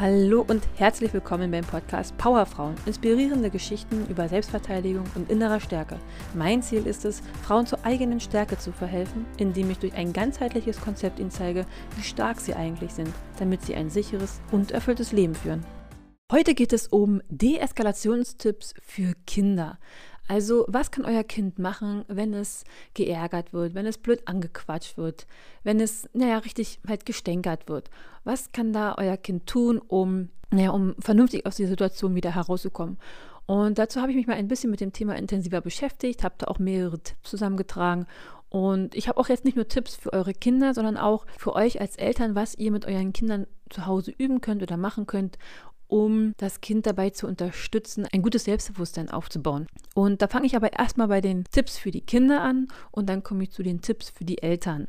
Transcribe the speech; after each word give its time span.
Hallo 0.00 0.44
und 0.48 0.66
herzlich 0.74 1.12
willkommen 1.12 1.52
beim 1.52 1.62
Podcast 1.64 2.18
Powerfrauen. 2.18 2.74
Inspirierende 2.84 3.48
Geschichten 3.48 4.08
über 4.08 4.28
Selbstverteidigung 4.28 5.04
und 5.14 5.30
innerer 5.30 5.60
Stärke. 5.60 6.00
Mein 6.34 6.62
Ziel 6.62 6.88
ist 6.88 7.04
es, 7.04 7.22
Frauen 7.44 7.64
zur 7.64 7.78
eigenen 7.84 8.18
Stärke 8.18 8.58
zu 8.58 8.72
verhelfen, 8.72 9.24
indem 9.38 9.70
ich 9.70 9.78
durch 9.78 9.94
ein 9.94 10.12
ganzheitliches 10.12 10.80
Konzept 10.80 11.20
ihnen 11.20 11.30
zeige, 11.30 11.64
wie 11.94 12.02
stark 12.02 12.40
sie 12.40 12.54
eigentlich 12.54 12.92
sind, 12.92 13.10
damit 13.38 13.62
sie 13.62 13.76
ein 13.76 13.88
sicheres 13.88 14.40
und 14.50 14.72
erfülltes 14.72 15.12
Leben 15.12 15.36
führen. 15.36 15.64
Heute 16.32 16.54
geht 16.54 16.72
es 16.72 16.88
um 16.88 17.22
Deeskalationstipps 17.28 18.74
für 18.82 19.12
Kinder. 19.28 19.78
Also, 20.26 20.64
was 20.68 20.90
kann 20.90 21.04
euer 21.04 21.22
Kind 21.22 21.58
machen, 21.58 22.04
wenn 22.08 22.32
es 22.32 22.64
geärgert 22.94 23.52
wird, 23.52 23.74
wenn 23.74 23.84
es 23.84 23.98
blöd 23.98 24.26
angequatscht 24.26 24.96
wird, 24.96 25.26
wenn 25.64 25.80
es, 25.80 26.08
naja, 26.14 26.38
richtig 26.38 26.80
halt 26.88 27.04
gestänkert 27.04 27.68
wird? 27.68 27.90
Was 28.24 28.52
kann 28.52 28.72
da 28.72 28.94
euer 28.96 29.18
Kind 29.18 29.46
tun, 29.46 29.78
um, 29.78 30.30
naja, 30.50 30.70
um 30.70 30.94
vernünftig 30.98 31.44
aus 31.44 31.56
dieser 31.56 31.70
Situation 31.70 32.14
wieder 32.14 32.34
herauszukommen? 32.34 32.98
Und 33.46 33.78
dazu 33.78 34.00
habe 34.00 34.10
ich 34.12 34.16
mich 34.16 34.26
mal 34.26 34.36
ein 34.36 34.48
bisschen 34.48 34.70
mit 34.70 34.80
dem 34.80 34.94
Thema 34.94 35.16
intensiver 35.16 35.60
beschäftigt, 35.60 36.24
habe 36.24 36.36
da 36.38 36.46
auch 36.46 36.58
mehrere 36.58 36.98
Tipps 36.98 37.30
zusammengetragen. 37.30 38.06
Und 38.48 38.94
ich 38.94 39.08
habe 39.08 39.18
auch 39.18 39.28
jetzt 39.28 39.44
nicht 39.44 39.56
nur 39.56 39.68
Tipps 39.68 39.96
für 39.96 40.12
eure 40.12 40.32
Kinder, 40.32 40.72
sondern 40.72 40.96
auch 40.96 41.26
für 41.36 41.54
euch 41.54 41.80
als 41.80 41.96
Eltern, 41.96 42.34
was 42.34 42.54
ihr 42.54 42.70
mit 42.70 42.86
euren 42.86 43.12
Kindern 43.12 43.46
zu 43.68 43.84
Hause 43.84 44.14
üben 44.16 44.40
könnt 44.40 44.62
oder 44.62 44.76
machen 44.76 45.06
könnt, 45.06 45.38
um 45.88 46.32
das 46.36 46.60
Kind 46.60 46.86
dabei 46.86 47.10
zu 47.10 47.26
unterstützen, 47.26 48.06
ein 48.12 48.22
gutes 48.22 48.44
Selbstbewusstsein 48.44 49.10
aufzubauen. 49.10 49.66
Und 49.94 50.22
da 50.22 50.28
fange 50.28 50.46
ich 50.46 50.56
aber 50.56 50.72
erstmal 50.72 51.08
bei 51.08 51.20
den 51.20 51.44
Tipps 51.50 51.78
für 51.78 51.90
die 51.90 52.00
Kinder 52.00 52.42
an 52.42 52.68
und 52.90 53.08
dann 53.08 53.22
komme 53.22 53.44
ich 53.44 53.50
zu 53.50 53.62
den 53.62 53.80
Tipps 53.80 54.10
für 54.10 54.24
die 54.24 54.42
Eltern. 54.42 54.88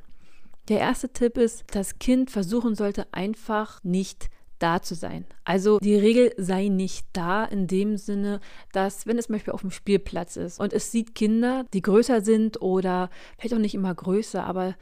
Der 0.67 0.79
erste 0.79 1.09
Tipp 1.09 1.37
ist, 1.37 1.63
das 1.71 1.99
Kind 1.99 2.31
versuchen 2.31 2.75
sollte 2.75 3.05
einfach 3.11 3.83
nicht 3.83 4.29
da 4.59 4.81
zu 4.81 4.95
sein. 4.95 5.25
Also 5.43 5.79
die 5.79 5.95
Regel 5.95 6.33
sei 6.37 6.69
nicht 6.69 7.05
da 7.13 7.43
in 7.43 7.67
dem 7.67 7.97
Sinne, 7.97 8.39
dass 8.71 9.05
wenn 9.05 9.17
es 9.17 9.25
zum 9.25 9.33
Beispiel 9.33 9.53
auf 9.53 9.61
dem 9.61 9.71
Spielplatz 9.71 10.37
ist 10.37 10.59
und 10.59 10.73
es 10.73 10.91
sieht 10.91 11.13
Kinder, 11.13 11.65
die 11.73 11.81
größer 11.81 12.21
sind 12.21 12.61
oder 12.61 13.09
vielleicht 13.37 13.53
auch 13.53 13.59
nicht 13.59 13.75
immer 13.75 13.93
größer, 13.93 14.43
aber 14.43 14.75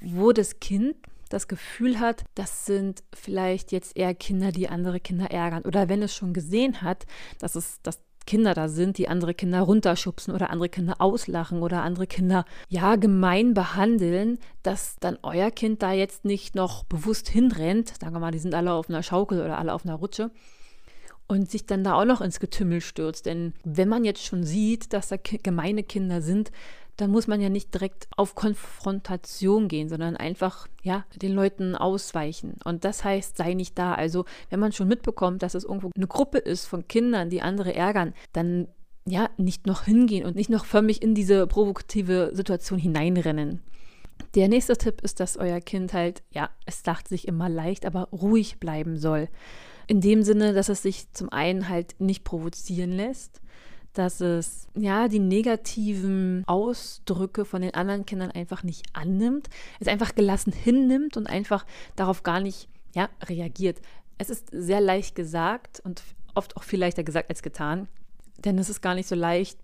wo 0.00 0.32
das 0.32 0.60
Kind 0.60 0.96
das 1.28 1.48
Gefühl 1.48 2.00
hat, 2.00 2.24
das 2.34 2.66
sind 2.66 3.02
vielleicht 3.14 3.72
jetzt 3.72 3.96
eher 3.96 4.14
Kinder, 4.14 4.52
die 4.52 4.68
andere 4.68 5.00
Kinder 5.00 5.30
ärgern. 5.30 5.64
Oder 5.64 5.88
wenn 5.88 6.02
es 6.02 6.14
schon 6.14 6.32
gesehen 6.32 6.82
hat, 6.82 7.06
dass 7.38 7.54
es 7.54 7.80
dass 7.82 8.00
Kinder 8.26 8.54
da 8.54 8.68
sind, 8.68 8.98
die 8.98 9.08
andere 9.08 9.34
Kinder 9.34 9.60
runterschubsen 9.60 10.34
oder 10.34 10.50
andere 10.50 10.68
Kinder 10.68 10.96
auslachen 10.98 11.62
oder 11.62 11.82
andere 11.82 12.06
Kinder 12.06 12.44
ja 12.68 12.96
gemein 12.96 13.54
behandeln, 13.54 14.38
dass 14.62 14.96
dann 14.98 15.16
euer 15.22 15.50
Kind 15.50 15.82
da 15.82 15.92
jetzt 15.92 16.24
nicht 16.24 16.54
noch 16.54 16.84
bewusst 16.84 17.28
hinrennt, 17.28 17.94
sagen 18.00 18.14
wir 18.14 18.20
mal, 18.20 18.32
die 18.32 18.40
sind 18.40 18.54
alle 18.54 18.72
auf 18.72 18.90
einer 18.90 19.04
Schaukel 19.04 19.40
oder 19.40 19.58
alle 19.58 19.72
auf 19.72 19.84
einer 19.84 19.94
Rutsche 19.94 20.32
und 21.28 21.50
sich 21.50 21.66
dann 21.66 21.84
da 21.84 21.94
auch 21.94 22.04
noch 22.04 22.20
ins 22.20 22.40
Getümmel 22.40 22.80
stürzt. 22.80 23.26
Denn 23.26 23.54
wenn 23.64 23.88
man 23.88 24.04
jetzt 24.04 24.24
schon 24.24 24.44
sieht, 24.44 24.92
dass 24.92 25.08
da 25.08 25.16
gemeine 25.16 25.82
Kinder 25.82 26.20
sind, 26.20 26.50
dann 26.96 27.10
muss 27.10 27.26
man 27.26 27.40
ja 27.40 27.48
nicht 27.48 27.74
direkt 27.74 28.08
auf 28.16 28.34
Konfrontation 28.34 29.68
gehen, 29.68 29.88
sondern 29.88 30.16
einfach, 30.16 30.66
ja, 30.82 31.04
den 31.14 31.32
Leuten 31.32 31.74
ausweichen. 31.74 32.54
Und 32.64 32.84
das 32.84 33.04
heißt, 33.04 33.36
sei 33.36 33.54
nicht 33.54 33.78
da. 33.78 33.94
Also, 33.94 34.24
wenn 34.50 34.60
man 34.60 34.72
schon 34.72 34.88
mitbekommt, 34.88 35.42
dass 35.42 35.54
es 35.54 35.64
irgendwo 35.64 35.90
eine 35.94 36.06
Gruppe 36.06 36.38
ist 36.38 36.66
von 36.66 36.88
Kindern, 36.88 37.28
die 37.28 37.42
andere 37.42 37.74
ärgern, 37.74 38.14
dann 38.32 38.68
ja, 39.06 39.30
nicht 39.36 39.66
noch 39.66 39.84
hingehen 39.84 40.26
und 40.26 40.34
nicht 40.34 40.50
noch 40.50 40.64
förmlich 40.64 41.00
in 41.00 41.14
diese 41.14 41.46
provokative 41.46 42.30
Situation 42.32 42.78
hineinrennen. 42.78 43.60
Der 44.34 44.48
nächste 44.48 44.76
Tipp 44.76 45.00
ist, 45.02 45.20
dass 45.20 45.36
euer 45.36 45.60
Kind 45.60 45.92
halt, 45.92 46.22
ja, 46.30 46.50
es 46.64 46.84
lacht 46.84 47.08
sich 47.08 47.28
immer 47.28 47.48
leicht, 47.48 47.86
aber 47.86 48.08
ruhig 48.10 48.58
bleiben 48.58 48.96
soll. 48.96 49.28
In 49.86 50.00
dem 50.00 50.22
Sinne, 50.22 50.52
dass 50.52 50.68
es 50.68 50.82
sich 50.82 51.12
zum 51.12 51.28
einen 51.30 51.68
halt 51.68 51.94
nicht 52.00 52.24
provozieren 52.24 52.90
lässt, 52.90 53.40
dass 53.98 54.20
es 54.20 54.68
ja 54.74 55.08
die 55.08 55.18
negativen 55.18 56.44
Ausdrücke 56.46 57.44
von 57.44 57.62
den 57.62 57.74
anderen 57.74 58.04
Kindern 58.04 58.30
einfach 58.30 58.62
nicht 58.62 58.84
annimmt, 58.92 59.48
es 59.80 59.88
einfach 59.88 60.14
gelassen 60.14 60.52
hinnimmt 60.52 61.16
und 61.16 61.26
einfach 61.26 61.64
darauf 61.96 62.22
gar 62.22 62.40
nicht 62.40 62.68
ja, 62.94 63.08
reagiert. 63.24 63.80
Es 64.18 64.30
ist 64.30 64.48
sehr 64.52 64.80
leicht 64.80 65.14
gesagt 65.14 65.80
und 65.84 66.02
oft 66.34 66.56
auch 66.56 66.62
viel 66.62 66.80
leichter 66.80 67.04
gesagt 67.04 67.30
als 67.30 67.42
getan, 67.42 67.88
denn 68.44 68.58
es 68.58 68.68
ist 68.68 68.82
gar 68.82 68.94
nicht 68.94 69.08
so 69.08 69.14
leicht, 69.14 69.58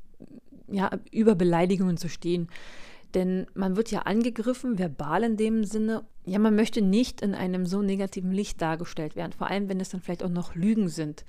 ja, 0.69 0.91
über 1.11 1.35
Beleidigungen 1.35 1.99
zu 1.99 2.09
stehen. 2.09 2.49
Denn 3.15 3.47
man 3.53 3.77
wird 3.77 3.91
ja 3.91 4.01
angegriffen, 4.01 4.79
verbal 4.79 5.23
in 5.23 5.37
dem 5.37 5.65
Sinne. 5.65 6.05
Ja, 6.25 6.39
man 6.39 6.55
möchte 6.55 6.81
nicht 6.81 7.21
in 7.21 7.35
einem 7.35 7.67
so 7.67 7.83
negativen 7.83 8.33
Licht 8.33 8.63
dargestellt 8.63 9.17
werden, 9.17 9.33
vor 9.33 9.49
allem 9.49 9.69
wenn 9.69 9.81
es 9.81 9.91
dann 9.91 10.01
vielleicht 10.01 10.23
auch 10.23 10.31
noch 10.31 10.55
Lügen 10.55 10.89
sind. 10.89 11.27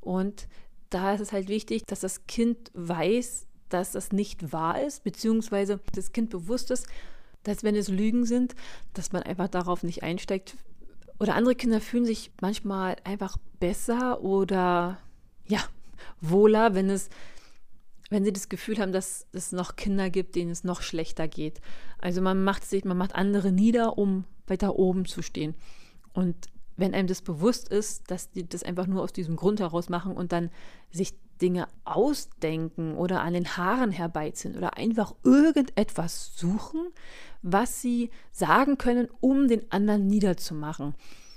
Und 0.00 0.48
da 0.90 1.14
ist 1.14 1.20
es 1.20 1.32
halt 1.32 1.48
wichtig, 1.48 1.86
dass 1.86 2.00
das 2.00 2.26
Kind 2.26 2.70
weiß, 2.74 3.46
dass 3.68 3.92
das 3.92 4.12
nicht 4.12 4.52
wahr 4.52 4.82
ist, 4.82 5.04
beziehungsweise 5.04 5.80
das 5.94 6.12
Kind 6.12 6.30
bewusst 6.30 6.70
ist, 6.70 6.86
dass 7.44 7.62
wenn 7.62 7.76
es 7.76 7.88
Lügen 7.88 8.26
sind, 8.26 8.54
dass 8.92 9.12
man 9.12 9.22
einfach 9.22 9.48
darauf 9.48 9.82
nicht 9.82 10.02
einsteigt. 10.02 10.56
Oder 11.18 11.34
andere 11.34 11.54
Kinder 11.54 11.80
fühlen 11.80 12.04
sich 12.04 12.32
manchmal 12.40 12.96
einfach 13.04 13.36
besser 13.58 14.22
oder 14.22 14.98
ja, 15.46 15.60
wohler, 16.20 16.74
wenn 16.74 16.90
es 16.90 17.08
wenn 18.10 18.24
sie 18.24 18.32
das 18.32 18.48
Gefühl 18.48 18.78
haben, 18.78 18.92
dass 18.92 19.26
es 19.32 19.52
noch 19.52 19.76
Kinder 19.76 20.10
gibt, 20.10 20.34
denen 20.34 20.50
es 20.50 20.64
noch 20.64 20.82
schlechter 20.82 21.28
geht. 21.28 21.60
Also 21.98 22.20
man 22.20 22.42
macht 22.42 22.64
sich, 22.64 22.84
man 22.84 22.98
macht 22.98 23.14
andere 23.14 23.52
nieder, 23.52 23.98
um 23.98 24.24
weiter 24.48 24.74
oben 24.76 25.06
zu 25.06 25.22
stehen. 25.22 25.54
Und 26.12 26.34
wenn 26.80 26.94
einem 26.94 27.06
das 27.06 27.22
bewusst 27.22 27.68
ist, 27.68 28.10
dass 28.10 28.30
die 28.30 28.48
das 28.48 28.62
einfach 28.62 28.86
nur 28.86 29.02
aus 29.02 29.12
diesem 29.12 29.36
Grund 29.36 29.60
heraus 29.60 29.88
machen 29.88 30.12
und 30.12 30.32
dann 30.32 30.50
sich 30.90 31.14
Dinge 31.40 31.68
ausdenken 31.84 32.96
oder 32.96 33.22
an 33.22 33.32
den 33.32 33.56
Haaren 33.56 33.92
herbeiziehen 33.92 34.56
oder 34.56 34.76
einfach 34.76 35.14
irgendetwas 35.22 36.32
suchen, 36.36 36.88
was 37.42 37.80
sie 37.80 38.10
sagen 38.30 38.78
können, 38.78 39.08
um 39.20 39.48
den 39.48 39.70
anderen 39.70 40.06
niederzumachen. 40.06 40.94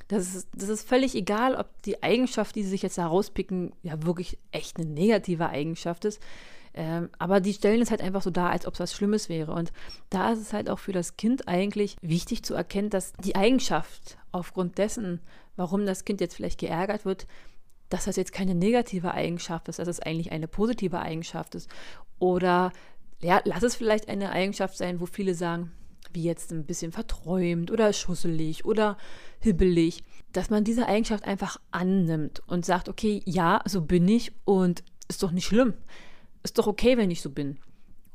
Das 0.10 0.36
ist, 0.36 0.50
das 0.54 0.70
ist 0.70 0.88
völlig 0.88 1.16
egal, 1.16 1.56
ob 1.56 1.82
die 1.84 2.04
Eigenschaft, 2.04 2.56
die 2.56 2.64
sie 2.64 2.70
sich 2.70 2.82
jetzt 2.82 2.98
herauspicken, 2.98 3.74
ja 3.82 4.04
wirklich 4.04 4.38
echt 4.52 4.78
eine 4.78 4.88
negative 4.88 5.50
Eigenschaft 5.50 6.06
ist. 6.06 6.22
Ähm, 6.74 7.10
aber 7.20 7.40
die 7.40 7.54
stellen 7.54 7.82
es 7.82 7.92
halt 7.92 8.02
einfach 8.02 8.22
so 8.22 8.32
dar, 8.32 8.50
als 8.50 8.66
ob 8.66 8.74
es 8.74 8.80
was 8.80 8.94
Schlimmes 8.94 9.30
wäre. 9.30 9.54
Und 9.54 9.72
da 10.10 10.32
ist 10.34 10.40
es 10.40 10.54
halt 10.54 10.70
auch 10.70 10.80
für 10.80 10.92
das 10.92 11.18
Kind 11.18 11.48
eigentlich 11.48 11.96
wichtig 12.02 12.44
zu 12.44 12.54
erkennen, 12.56 12.90
dass 12.90 13.14
die 13.14 13.36
Eigenschaft 13.36 14.18
aufgrund 14.32 14.78
dessen, 14.78 15.22
warum 15.56 15.86
das 15.86 16.06
Kind 16.06 16.20
jetzt 16.20 16.36
vielleicht 16.36 16.60
geärgert 16.60 17.06
wird, 17.06 17.28
dass 17.90 18.06
das 18.06 18.16
jetzt 18.16 18.34
keine 18.34 18.56
negative 18.56 19.14
Eigenschaft 19.14 19.68
ist, 19.68 19.78
dass 19.78 19.88
es 19.88 20.00
eigentlich 20.00 20.32
eine 20.32 20.48
positive 20.48 21.00
Eigenschaft 21.00 21.54
ist. 21.54 21.70
Oder 22.18 22.72
ja, 23.20 23.42
lass 23.46 23.62
es 23.62 23.76
vielleicht 23.76 24.10
eine 24.10 24.32
Eigenschaft 24.32 24.76
sein, 24.76 25.00
wo 25.00 25.06
viele 25.06 25.36
sagen, 25.36 25.72
wie 26.12 26.24
jetzt 26.24 26.52
ein 26.52 26.66
bisschen 26.66 26.92
verträumt 26.92 27.72
oder 27.72 27.94
schusselig 27.94 28.66
oder 28.66 28.98
hibbelig, 29.40 30.04
dass 30.32 30.50
man 30.50 30.64
diese 30.64 30.88
Eigenschaft 30.88 31.26
einfach 31.26 31.60
annimmt 31.72 32.42
und 32.48 32.66
sagt, 32.66 32.90
okay, 32.90 33.22
ja, 33.26 33.62
so 33.66 33.82
bin 33.82 34.08
ich 34.08 34.32
und 34.44 34.84
ist 35.08 35.22
doch 35.22 35.32
nicht 35.32 35.46
schlimm 35.46 35.76
ist 36.44 36.58
doch 36.58 36.68
okay, 36.68 36.98
wenn 36.98 37.12
ich 37.12 37.22
so 37.22 37.30
bin. 37.30 37.58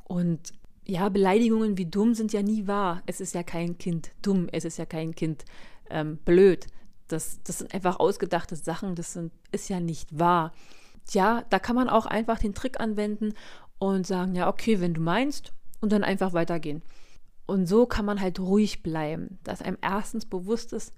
Und 0.05 0.53
ja, 0.87 1.09
Beleidigungen 1.09 1.77
wie 1.77 1.87
dumm 1.87 2.15
sind 2.15 2.33
ja 2.33 2.43
nie 2.43 2.66
wahr. 2.66 3.03
Es 3.06 3.21
ist 3.21 3.34
ja 3.34 3.43
kein 3.43 3.78
Kind 3.78 4.12
dumm, 4.22 4.49
es 4.53 4.65
ist 4.65 4.78
ja 4.78 4.87
kein 4.87 5.15
Kind 5.15 5.44
ähm, 5.91 6.19
blöd. 6.25 6.66
Das, 7.09 7.43
das 7.43 7.59
sind 7.59 7.75
einfach 7.75 7.99
ausgedachte 8.00 8.56
Sachen, 8.56 8.94
das 8.94 9.12
sind, 9.15 9.33
ist 9.50 9.69
ja 9.69 9.81
nicht 9.81 10.19
wahr. 10.19 10.53
Tja, 11.06 11.44
da 11.50 11.59
kann 11.59 11.77
man 11.77 11.89
auch 11.89 12.06
einfach 12.06 12.39
den 12.39 12.55
Trick 12.55 12.81
anwenden 12.81 13.34
und 13.78 14.06
sagen, 14.06 14.34
ja, 14.34 14.49
okay, 14.49 14.81
wenn 14.81 14.95
du 14.95 15.00
meinst, 15.00 15.53
und 15.81 15.93
dann 15.93 16.05
einfach 16.05 16.33
weitergehen. 16.33 16.83
Und 17.47 17.66
so 17.66 17.87
kann 17.87 18.05
man 18.05 18.21
halt 18.21 18.41
ruhig 18.41 18.83
bleiben, 18.83 19.39
dass 19.43 19.62
einem 19.62 19.78
erstens 19.81 20.27
bewusst 20.27 20.72
ist, 20.72 20.93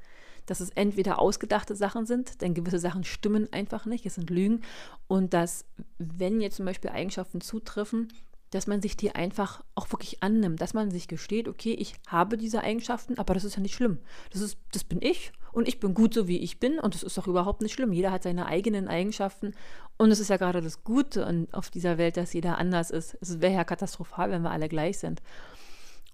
dass 0.46 0.60
es 0.60 0.70
entweder 0.70 1.18
ausgedachte 1.18 1.76
Sachen 1.76 2.06
sind, 2.06 2.40
denn 2.40 2.54
gewisse 2.54 2.78
Sachen 2.78 3.04
stimmen 3.04 3.52
einfach 3.52 3.86
nicht, 3.86 4.06
es 4.06 4.14
sind 4.14 4.30
Lügen, 4.30 4.62
und 5.06 5.34
dass, 5.34 5.64
wenn 5.98 6.40
jetzt 6.40 6.56
zum 6.56 6.66
Beispiel 6.66 6.90
Eigenschaften 6.90 7.40
zutreffen, 7.40 8.08
dass 8.50 8.66
man 8.66 8.82
sich 8.82 8.96
die 8.96 9.14
einfach 9.14 9.62
auch 9.74 9.90
wirklich 9.92 10.22
annimmt, 10.22 10.60
dass 10.60 10.74
man 10.74 10.90
sich 10.90 11.06
gesteht, 11.06 11.46
okay, 11.46 11.72
ich 11.72 11.94
habe 12.08 12.36
diese 12.36 12.62
Eigenschaften, 12.62 13.16
aber 13.16 13.32
das 13.32 13.44
ist 13.44 13.54
ja 13.54 13.62
nicht 13.62 13.74
schlimm. 13.74 13.98
Das 14.32 14.42
ist, 14.42 14.58
das 14.72 14.82
bin 14.82 15.00
ich 15.00 15.32
und 15.52 15.68
ich 15.68 15.78
bin 15.78 15.94
gut 15.94 16.14
so 16.14 16.26
wie 16.26 16.38
ich 16.38 16.58
bin 16.58 16.78
und 16.80 16.94
das 16.94 17.04
ist 17.04 17.16
doch 17.16 17.28
überhaupt 17.28 17.62
nicht 17.62 17.72
schlimm. 17.72 17.92
Jeder 17.92 18.10
hat 18.10 18.24
seine 18.24 18.46
eigenen 18.46 18.88
Eigenschaften 18.88 19.54
und 19.98 20.10
es 20.10 20.18
ist 20.18 20.30
ja 20.30 20.36
gerade 20.36 20.60
das 20.60 20.82
Gute 20.82 21.46
auf 21.52 21.70
dieser 21.70 21.96
Welt, 21.96 22.16
dass 22.16 22.32
jeder 22.32 22.58
anders 22.58 22.90
ist. 22.90 23.16
Es 23.20 23.40
wäre 23.40 23.54
ja 23.54 23.64
katastrophal, 23.64 24.30
wenn 24.32 24.42
wir 24.42 24.50
alle 24.50 24.68
gleich 24.68 24.98
sind. 24.98 25.22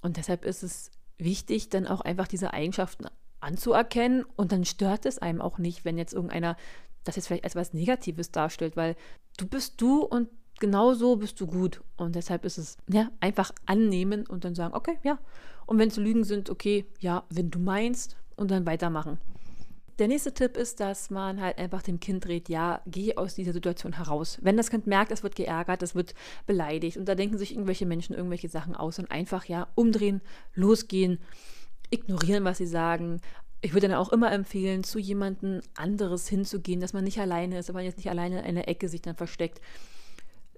Und 0.03 0.19
deshalb 0.19 0.45
ist 0.45 0.63
es 0.63 0.91
wichtig, 1.17 1.71
dann 1.71 1.87
auch 1.87 2.03
einfach 2.03 2.29
diese 2.29 2.53
Eigenschaften 2.53 3.07
anzuerkennen 3.47 4.25
und 4.37 4.53
dann 4.53 4.65
stört 4.65 5.07
es 5.07 5.19
einem 5.19 5.41
auch 5.41 5.59
nicht, 5.59 5.85
wenn 5.85 5.97
jetzt 5.97 6.13
irgendeiner 6.13 6.57
das 7.07 7.17
jetzt 7.17 7.29
vielleicht 7.29 7.45
als 7.45 7.57
was 7.57 7.73
Negatives 7.73 8.31
darstellt, 8.31 8.77
weil 8.77 8.97
du 9.37 9.47
bist 9.47 9.81
du 9.81 10.03
und 10.03 10.29
genau 10.59 10.95
so 10.95 11.17
bist 11.17 11.41
du 11.41 11.47
gut. 11.47 11.83
Und 11.97 12.15
deshalb 12.15 12.45
ist 12.45 12.59
es 12.59 12.77
ja, 12.89 13.11
einfach 13.21 13.53
annehmen 13.65 14.27
und 14.27 14.45
dann 14.45 14.55
sagen, 14.55 14.75
okay, 14.75 14.99
ja. 15.03 15.19
Und 15.67 15.79
wenn 15.79 15.89
es 15.89 15.97
Lügen 15.97 16.25
sind, 16.25 16.51
okay, 16.51 16.87
ja, 17.01 17.25
wenn 17.31 17.51
du 17.51 17.59
meinst 17.59 18.17
und 18.37 18.51
dann 18.51 18.67
weitermachen. 18.67 19.19
Der 19.99 20.09
nächste 20.09 20.35
Tipp 20.35 20.59
ist, 20.59 20.81
dass 20.81 21.09
man 21.09 21.41
halt 21.41 21.57
einfach 21.57 21.81
dem 21.81 22.01
Kind 22.01 22.27
rät, 22.29 22.51
ja, 22.51 22.83
geh 22.87 23.17
aus 23.17 23.35
dieser 23.35 23.55
Situation 23.55 23.95
heraus. 23.95 24.39
Wenn 24.43 24.59
das 24.59 24.69
Kind 24.69 24.87
merkt, 24.87 25.11
es 25.11 25.23
wird 25.23 25.37
geärgert, 25.37 25.83
es 25.83 25.95
wird 25.95 26.15
beleidigt 26.47 26.99
und 26.99 27.07
da 27.07 27.15
denken 27.15 27.39
sich 27.39 27.53
irgendwelche 27.53 27.87
Menschen 27.87 28.15
irgendwelche 28.15 28.51
Sachen 28.51 28.75
aus 28.75 28.99
und 28.99 29.11
einfach 29.11 29.47
ja 29.47 29.69
umdrehen, 29.75 30.21
losgehen, 30.55 31.19
ignorieren, 31.91 32.45
was 32.45 32.59
sie 32.59 32.67
sagen. 32.67 33.21
Ich 33.61 33.73
würde 33.73 33.89
dann 33.89 33.97
auch 33.97 34.13
immer 34.13 34.33
empfehlen, 34.33 34.85
zu 34.85 34.99
jemandem 34.99 35.61
anderes 35.75 36.29
hinzugehen, 36.29 36.81
dass 36.81 36.93
man 36.93 37.05
nicht 37.05 37.19
alleine 37.19 37.59
ist, 37.59 37.73
man 37.73 37.85
jetzt 37.85 37.97
nicht 37.97 38.11
alleine 38.11 38.41
in 38.41 38.45
einer 38.45 38.69
Ecke 38.69 38.89
sich 38.89 39.03
dann 39.03 39.17
versteckt. 39.17 39.61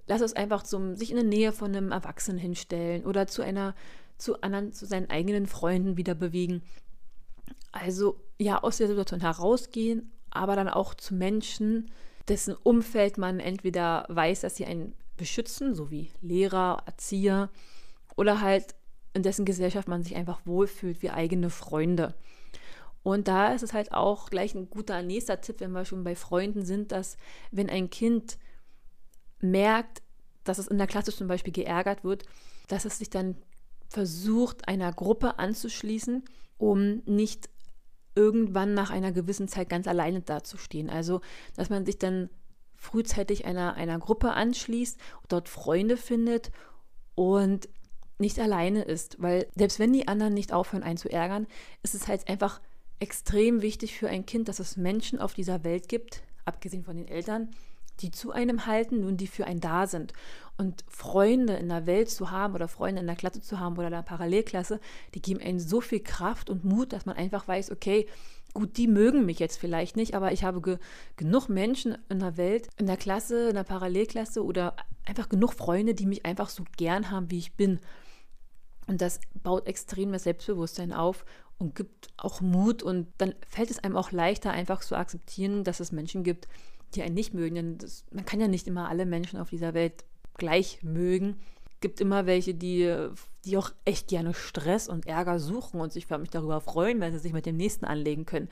Lass 0.06 0.20
es 0.20 0.34
einfach 0.34 0.62
zum, 0.62 0.96
sich 0.96 1.10
in 1.10 1.16
der 1.16 1.24
Nähe 1.24 1.52
von 1.52 1.74
einem 1.74 1.92
Erwachsenen 1.92 2.38
hinstellen 2.38 3.04
oder 3.04 3.26
zu 3.26 3.42
einer, 3.42 3.74
zu 4.16 4.40
anderen, 4.40 4.72
zu 4.72 4.86
seinen 4.86 5.10
eigenen 5.10 5.46
Freunden 5.46 5.96
wieder 5.96 6.14
bewegen 6.14 6.62
also 7.72 8.20
ja, 8.38 8.62
aus 8.62 8.78
der 8.78 8.88
Situation 8.88 9.20
herausgehen, 9.20 10.10
aber 10.30 10.56
dann 10.56 10.68
auch 10.68 10.94
zu 10.94 11.14
Menschen, 11.14 11.90
dessen 12.28 12.54
Umfeld 12.54 13.18
man 13.18 13.40
entweder 13.40 14.06
weiß, 14.08 14.42
dass 14.42 14.56
sie 14.56 14.66
einen 14.66 14.94
beschützen, 15.16 15.74
so 15.74 15.90
wie 15.90 16.10
Lehrer, 16.20 16.82
Erzieher, 16.86 17.48
oder 18.16 18.40
halt 18.40 18.74
in 19.14 19.22
dessen 19.22 19.44
Gesellschaft 19.44 19.88
man 19.88 20.02
sich 20.02 20.16
einfach 20.16 20.40
wohlfühlt, 20.44 21.02
wie 21.02 21.10
eigene 21.10 21.50
Freunde. 21.50 22.14
Und 23.02 23.28
da 23.28 23.52
ist 23.52 23.62
es 23.62 23.72
halt 23.72 23.92
auch 23.92 24.28
gleich 24.28 24.54
ein 24.54 24.70
guter 24.70 25.02
nächster 25.02 25.40
Tipp, 25.40 25.60
wenn 25.60 25.72
wir 25.72 25.84
schon 25.84 26.04
bei 26.04 26.14
Freunden 26.14 26.64
sind, 26.64 26.92
dass 26.92 27.16
wenn 27.50 27.70
ein 27.70 27.90
Kind 27.90 28.38
merkt, 29.40 30.02
dass 30.44 30.58
es 30.58 30.68
in 30.68 30.78
der 30.78 30.86
Klasse 30.86 31.12
zum 31.12 31.28
Beispiel 31.28 31.52
geärgert 31.52 32.04
wird, 32.04 32.24
dass 32.66 32.84
es 32.84 32.98
sich 32.98 33.10
dann 33.10 33.36
versucht, 33.88 34.68
einer 34.68 34.92
Gruppe 34.92 35.38
anzuschließen, 35.38 36.24
um 36.58 37.02
nicht 37.06 37.48
irgendwann 38.14 38.74
nach 38.74 38.90
einer 38.90 39.12
gewissen 39.12 39.48
Zeit 39.48 39.68
ganz 39.68 39.86
alleine 39.86 40.20
dazustehen. 40.20 40.90
Also, 40.90 41.20
dass 41.54 41.70
man 41.70 41.86
sich 41.86 41.98
dann 41.98 42.28
frühzeitig 42.74 43.44
einer, 43.44 43.74
einer 43.74 43.98
Gruppe 43.98 44.32
anschließt, 44.32 44.98
dort 45.28 45.48
Freunde 45.48 45.96
findet 45.96 46.50
und 47.14 47.68
nicht 48.18 48.38
alleine 48.38 48.82
ist. 48.82 49.20
Weil 49.20 49.46
selbst 49.54 49.78
wenn 49.78 49.92
die 49.92 50.08
anderen 50.08 50.34
nicht 50.34 50.52
aufhören, 50.52 50.82
einen 50.82 50.98
zu 50.98 51.10
ärgern, 51.10 51.46
ist 51.82 51.94
es 51.94 52.08
halt 52.08 52.28
einfach 52.28 52.60
extrem 53.00 53.62
wichtig 53.62 53.96
für 53.96 54.08
ein 54.08 54.26
Kind, 54.26 54.48
dass 54.48 54.58
es 54.58 54.76
Menschen 54.76 55.18
auf 55.18 55.34
dieser 55.34 55.64
Welt 55.64 55.88
gibt, 55.88 56.22
abgesehen 56.44 56.84
von 56.84 56.96
den 56.96 57.08
Eltern, 57.08 57.50
die 58.00 58.10
zu 58.10 58.32
einem 58.32 58.66
halten 58.66 59.04
und 59.04 59.20
die 59.20 59.26
für 59.26 59.46
einen 59.46 59.60
da 59.60 59.86
sind. 59.86 60.12
Und 60.56 60.84
Freunde 60.88 61.54
in 61.54 61.68
der 61.68 61.86
Welt 61.86 62.10
zu 62.10 62.30
haben 62.30 62.54
oder 62.54 62.68
Freunde 62.68 63.00
in 63.00 63.06
der 63.06 63.16
Klasse 63.16 63.40
zu 63.40 63.60
haben 63.60 63.76
oder 63.76 63.86
in 63.88 63.92
der 63.92 64.02
Parallelklasse, 64.02 64.80
die 65.14 65.22
geben 65.22 65.40
einem 65.40 65.60
so 65.60 65.80
viel 65.80 66.00
Kraft 66.00 66.50
und 66.50 66.64
Mut, 66.64 66.92
dass 66.92 67.06
man 67.06 67.16
einfach 67.16 67.46
weiß, 67.46 67.70
okay, 67.70 68.06
gut, 68.54 68.76
die 68.76 68.88
mögen 68.88 69.24
mich 69.24 69.38
jetzt 69.38 69.58
vielleicht 69.58 69.96
nicht, 69.96 70.14
aber 70.14 70.32
ich 70.32 70.42
habe 70.42 70.60
ge 70.60 70.78
genug 71.16 71.48
Menschen 71.48 71.96
in 72.08 72.18
der 72.18 72.36
Welt, 72.36 72.68
in 72.76 72.86
der 72.86 72.96
Klasse, 72.96 73.50
in 73.50 73.54
der 73.54 73.64
Parallelklasse 73.64 74.44
oder 74.44 74.74
einfach 75.04 75.28
genug 75.28 75.52
Freunde, 75.52 75.94
die 75.94 76.06
mich 76.06 76.24
einfach 76.24 76.48
so 76.48 76.64
gern 76.76 77.10
haben, 77.10 77.30
wie 77.30 77.38
ich 77.38 77.52
bin. 77.54 77.80
Und 78.88 79.02
das 79.02 79.20
baut 79.42 79.66
extremes 79.66 80.24
Selbstbewusstsein 80.24 80.92
auf 80.92 81.24
und 81.58 81.74
gibt 81.74 82.08
auch 82.16 82.40
Mut 82.40 82.82
und 82.82 83.08
dann 83.18 83.34
fällt 83.46 83.70
es 83.70 83.78
einem 83.84 83.96
auch 83.96 84.12
leichter, 84.12 84.50
einfach 84.50 84.80
zu 84.80 84.96
akzeptieren, 84.96 85.62
dass 85.62 85.78
es 85.78 85.92
Menschen 85.92 86.24
gibt, 86.24 86.48
die 86.94 87.02
einen 87.02 87.14
nicht 87.14 87.34
mögen. 87.34 87.54
Denn 87.56 87.78
das, 87.78 88.04
man 88.10 88.24
kann 88.24 88.40
ja 88.40 88.48
nicht 88.48 88.66
immer 88.66 88.88
alle 88.88 89.04
Menschen 89.04 89.38
auf 89.38 89.50
dieser 89.50 89.74
Welt 89.74 90.04
gleich 90.38 90.82
mögen. 90.82 91.36
Es 91.70 91.80
gibt 91.80 92.00
immer 92.00 92.24
welche, 92.24 92.54
die, 92.54 93.08
die 93.44 93.58
auch 93.58 93.70
echt 93.84 94.08
gerne 94.08 94.32
Stress 94.32 94.88
und 94.88 95.06
Ärger 95.06 95.38
suchen 95.38 95.80
und 95.80 95.92
sich 95.92 96.06
förmlich 96.06 96.30
darüber 96.30 96.60
freuen, 96.60 97.00
wenn 97.00 97.12
sie 97.12 97.18
sich 97.18 97.34
mit 97.34 97.44
dem 97.44 97.56
Nächsten 97.56 97.84
anlegen 97.84 98.24
können. 98.24 98.48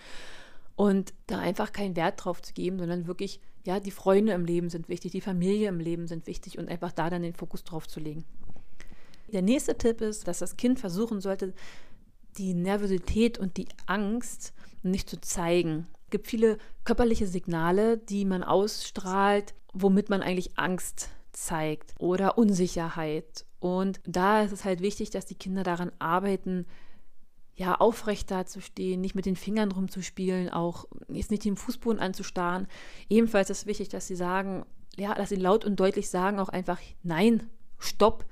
Und 0.74 1.14
da 1.26 1.38
einfach 1.38 1.72
keinen 1.72 1.96
Wert 1.96 2.22
drauf 2.22 2.42
zu 2.42 2.52
geben, 2.52 2.78
sondern 2.78 3.06
wirklich, 3.06 3.40
ja, 3.64 3.80
die 3.80 3.90
Freunde 3.90 4.32
im 4.32 4.44
Leben 4.44 4.68
sind 4.68 4.90
wichtig, 4.90 5.12
die 5.12 5.22
Familie 5.22 5.70
im 5.70 5.80
Leben 5.80 6.06
sind 6.06 6.26
wichtig 6.26 6.58
und 6.58 6.68
einfach 6.68 6.92
da 6.92 7.08
dann 7.08 7.22
den 7.22 7.32
Fokus 7.32 7.64
drauf 7.64 7.88
zu 7.88 7.98
legen. 7.98 8.24
Der 9.32 9.42
nächste 9.42 9.76
Tipp 9.76 10.00
ist, 10.00 10.28
dass 10.28 10.38
das 10.38 10.56
Kind 10.56 10.78
versuchen 10.78 11.20
sollte, 11.20 11.52
die 12.38 12.54
Nervosität 12.54 13.38
und 13.38 13.56
die 13.56 13.68
Angst 13.86 14.52
nicht 14.82 15.08
zu 15.08 15.20
zeigen. 15.20 15.86
Es 16.04 16.10
gibt 16.10 16.26
viele 16.26 16.58
körperliche 16.84 17.26
Signale, 17.26 17.98
die 17.98 18.24
man 18.24 18.44
ausstrahlt, 18.44 19.54
womit 19.72 20.08
man 20.08 20.22
eigentlich 20.22 20.56
Angst 20.58 21.08
zeigt 21.32 21.94
oder 21.98 22.38
Unsicherheit. 22.38 23.44
Und 23.58 24.00
da 24.06 24.42
ist 24.42 24.52
es 24.52 24.64
halt 24.64 24.80
wichtig, 24.80 25.10
dass 25.10 25.26
die 25.26 25.34
Kinder 25.34 25.62
daran 25.62 25.92
arbeiten, 25.98 26.66
ja, 27.56 27.74
aufrecht 27.74 28.30
dazustehen, 28.30 29.00
nicht 29.00 29.14
mit 29.14 29.26
den 29.26 29.36
Fingern 29.36 29.72
rumzuspielen, 29.72 30.50
auch 30.50 30.84
jetzt 31.08 31.30
nicht 31.30 31.44
den 31.44 31.56
Fußboden 31.56 32.00
anzustarren. 32.00 32.68
Ebenfalls 33.08 33.50
ist 33.50 33.60
es 33.60 33.66
wichtig, 33.66 33.88
dass 33.88 34.06
sie 34.06 34.16
sagen, 34.16 34.66
ja, 34.96 35.14
dass 35.14 35.30
sie 35.30 35.36
laut 35.36 35.64
und 35.64 35.80
deutlich 35.80 36.10
sagen 36.10 36.38
auch 36.38 36.50
einfach, 36.50 36.78
nein, 37.02 37.48
stopp, 37.78 38.26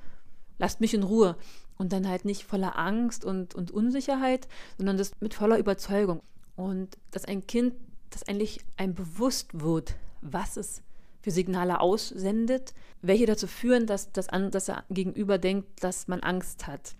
lasst 0.58 0.80
mich 0.80 0.94
in 0.94 1.02
Ruhe. 1.02 1.36
Und 1.76 1.92
dann 1.92 2.08
halt 2.08 2.24
nicht 2.24 2.44
voller 2.44 2.78
Angst 2.78 3.24
und, 3.24 3.54
und 3.54 3.72
Unsicherheit, 3.72 4.46
sondern 4.78 4.96
das 4.96 5.10
mit 5.20 5.34
voller 5.34 5.58
Überzeugung. 5.58 6.22
Und 6.54 6.96
dass 7.10 7.24
ein 7.24 7.46
Kind, 7.46 7.74
das 8.10 8.28
eigentlich 8.28 8.60
einem 8.76 8.94
bewusst 8.94 9.60
wird, 9.60 9.96
was 10.20 10.56
es 10.56 10.82
für 11.20 11.32
Signale 11.32 11.80
aussendet, 11.80 12.74
welche 13.02 13.26
dazu 13.26 13.48
führen, 13.48 13.86
dass, 13.86 14.12
das, 14.12 14.28
dass 14.28 14.68
er 14.68 14.84
gegenüber 14.88 15.38
denkt, 15.38 15.82
dass 15.82 16.06
man 16.06 16.20
Angst 16.20 16.66
hat. 16.66 16.94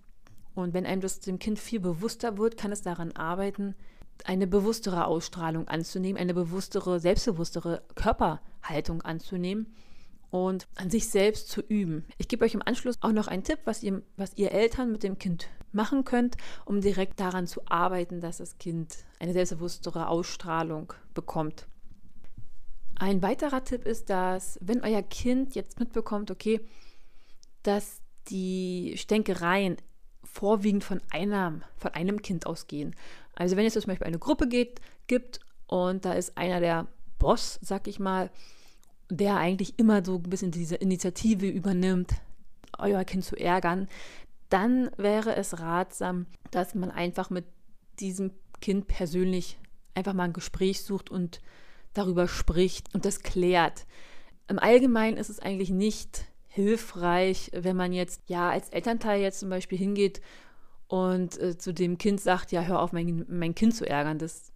Und 0.55 0.75
wenn 0.75 0.87
einem 0.87 1.01
das 1.01 1.21
dem 1.21 1.39
Kind 1.39 1.59
viel 1.59 1.81
bewusster 1.81 2.37
wird, 2.39 2.57
kann 2.57 2.73
es 2.73 2.83
daran 2.83 3.13
arbeiten, 3.13 3.75
eine 4.25 4.47
bewusstere 4.47 5.07
Ausstrahlung 5.07 5.69
anzunehmen, 5.69 6.21
eine 6.21 6.35
bewusstere, 6.35 7.01
selbstbewusstere 7.01 7.83
Körperhaltung 7.95 9.03
anzunehmen 9.03 9.75
und 10.35 10.67
an 10.75 10.91
sich 10.91 11.11
selbst 11.11 11.49
zu 11.49 11.61
üben. 11.61 12.05
Ich 12.19 12.27
gebe 12.27 12.45
euch 12.45 12.55
im 12.55 12.63
Anschluss 12.67 12.97
auch 13.03 13.13
noch 13.13 13.29
einen 13.29 13.45
Tipp, 13.45 13.61
was 13.67 13.85
ihr, 13.85 14.03
was 14.17 14.33
ihr 14.35 14.51
Eltern 14.51 14.91
mit 14.91 15.05
dem 15.05 15.17
Kind 15.17 15.47
machen 15.71 16.03
könnt, 16.03 16.37
um 16.65 16.81
direkt 16.81 17.21
daran 17.21 17.47
zu 17.47 17.61
arbeiten, 17.67 18.21
dass 18.21 18.39
das 18.39 18.59
Kind 18.59 18.97
eine 19.21 19.33
selbstbewusstere 19.33 20.09
Ausstrahlung 20.09 20.93
bekommt. 21.15 21.69
Ein 22.97 23.23
weiterer 23.23 23.63
Tipp 23.63 23.87
ist, 23.87 24.11
dass 24.11 24.59
wenn 24.61 24.83
euer 24.83 25.03
Kind 25.03 25.55
jetzt 25.55 25.79
mitbekommt, 25.79 26.33
okay, 26.33 26.61
dass 27.63 28.03
die 28.27 28.95
Stänkereien 28.97 29.77
vorwiegend 30.25 30.83
von 30.83 31.01
einem, 31.13 31.63
von 31.77 31.93
einem 31.93 32.23
Kind 32.23 32.45
ausgehen. 32.45 32.97
Also 33.37 33.57
wenn 33.57 33.67
es 33.67 33.75
zum 33.75 33.85
Beispiel 33.85 34.09
eine 34.09 34.19
Gruppe 34.19 34.49
geht, 34.49 34.81
gibt 35.07 35.39
und 35.69 36.05
da 36.05 36.15
ist 36.15 36.37
einer 36.37 36.59
der 36.59 36.89
Boss, 37.21 37.61
sag 37.63 37.87
ich 37.87 38.01
mal, 38.01 38.33
der 39.11 39.37
eigentlich 39.37 39.79
immer 39.79 40.05
so 40.05 40.17
ein 40.17 40.23
bisschen 40.31 40.51
diese 40.51 40.77
Initiative 40.77 41.47
übernimmt, 41.47 42.15
euer 42.79 43.05
Kind 43.05 43.25
zu 43.25 43.37
ärgern, 43.37 43.89
dann 44.49 44.91
wäre 44.97 45.37
es 45.37 45.59
ratsam, 45.61 46.27
dass 46.51 46.75
man 46.75 46.91
einfach 46.91 47.31
mit 47.31 47.45
diesem 48.01 48.33
Kind 48.61 48.87
persönlich 48.87 49.59
einfach 49.95 50.13
mal 50.13 50.25
ein 50.25 50.33
Gespräch 50.33 50.83
sucht 50.83 51.11
und 51.11 51.41
darüber 51.93 52.29
spricht 52.29 52.93
und 52.95 53.05
das 53.05 53.21
klärt. 53.21 53.87
Im 54.49 54.59
Allgemeinen 54.59 55.17
ist 55.17 55.31
es 55.31 55.41
eigentlich 55.41 55.71
nicht 55.71 56.27
hilfreich, 56.49 57.51
wenn 57.55 57.77
man 57.77 57.93
jetzt 57.93 58.23
ja 58.29 58.51
als 58.51 58.69
Elternteil 58.69 59.21
jetzt 59.21 59.41
zum 59.41 59.51
Beispiel 59.51 59.79
hingeht 59.79 60.21
und 60.87 61.41
äh, 61.41 61.57
zu 61.57 61.73
dem 61.73 61.99
Kind 61.99 62.21
sagt, 62.21 62.53
ja, 62.53 62.63
hör 62.63 62.81
auf, 62.81 62.93
mein, 62.93 63.25
mein 63.29 63.55
Kind 63.55 63.75
zu 63.75 63.89
ärgern. 63.89 64.19
Das, 64.19 64.53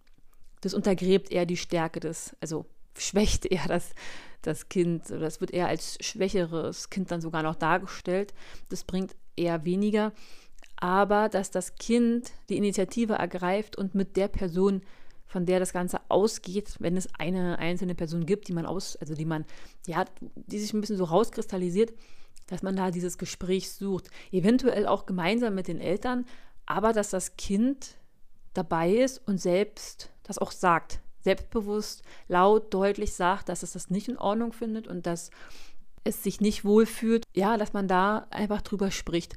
das 0.61 0.73
untergräbt 0.73 1.31
eher 1.31 1.45
die 1.45 1.57
Stärke 1.57 1.99
des, 1.99 2.35
also 2.39 2.65
schwächt 2.97 3.45
eher 3.45 3.67
das, 3.67 3.93
das 4.41 4.69
Kind, 4.69 5.09
das 5.09 5.41
wird 5.41 5.51
eher 5.51 5.67
als 5.67 5.97
schwächeres 6.01 6.89
Kind 6.89 7.11
dann 7.11 7.21
sogar 7.21 7.43
noch 7.43 7.55
dargestellt. 7.55 8.33
Das 8.69 8.83
bringt 8.83 9.15
eher 9.35 9.65
weniger. 9.65 10.13
Aber 10.77 11.27
dass 11.29 11.51
das 11.51 11.75
Kind 11.75 12.31
die 12.49 12.57
Initiative 12.57 13.13
ergreift 13.13 13.77
und 13.77 13.95
mit 13.95 14.15
der 14.15 14.29
Person, 14.29 14.81
von 15.25 15.45
der 15.45 15.59
das 15.59 15.73
Ganze 15.73 15.99
ausgeht, 16.07 16.75
wenn 16.79 16.95
es 16.95 17.09
eine 17.17 17.59
einzelne 17.59 17.95
Person 17.95 18.25
gibt, 18.25 18.47
die 18.47 18.53
man 18.53 18.65
aus, 18.65 18.95
also 18.95 19.13
die 19.13 19.25
man, 19.25 19.45
ja, 19.85 20.05
die 20.21 20.59
sich 20.59 20.73
ein 20.73 20.81
bisschen 20.81 20.97
so 20.97 21.03
rauskristallisiert, 21.03 21.93
dass 22.47 22.63
man 22.63 22.75
da 22.75 22.91
dieses 22.91 23.17
Gespräch 23.17 23.71
sucht. 23.71 24.09
Eventuell 24.31 24.87
auch 24.87 25.05
gemeinsam 25.05 25.53
mit 25.53 25.67
den 25.67 25.79
Eltern, 25.79 26.25
aber 26.65 26.93
dass 26.93 27.09
das 27.09 27.35
Kind 27.35 27.97
dabei 28.53 28.91
ist 28.91 29.21
und 29.27 29.39
selbst 29.39 30.11
das 30.23 30.37
auch 30.37 30.51
sagt 30.51 31.01
selbstbewusst, 31.21 32.03
laut, 32.27 32.73
deutlich 32.73 33.13
sagt, 33.13 33.49
dass 33.49 33.63
es 33.63 33.73
das 33.73 33.89
nicht 33.89 34.07
in 34.07 34.17
Ordnung 34.17 34.53
findet 34.53 34.87
und 34.87 35.05
dass 35.05 35.31
es 36.03 36.23
sich 36.23 36.41
nicht 36.41 36.65
wohlfühlt, 36.65 37.23
ja, 37.35 37.57
dass 37.57 37.73
man 37.73 37.87
da 37.87 38.27
einfach 38.29 38.61
drüber 38.61 38.91
spricht. 38.91 39.35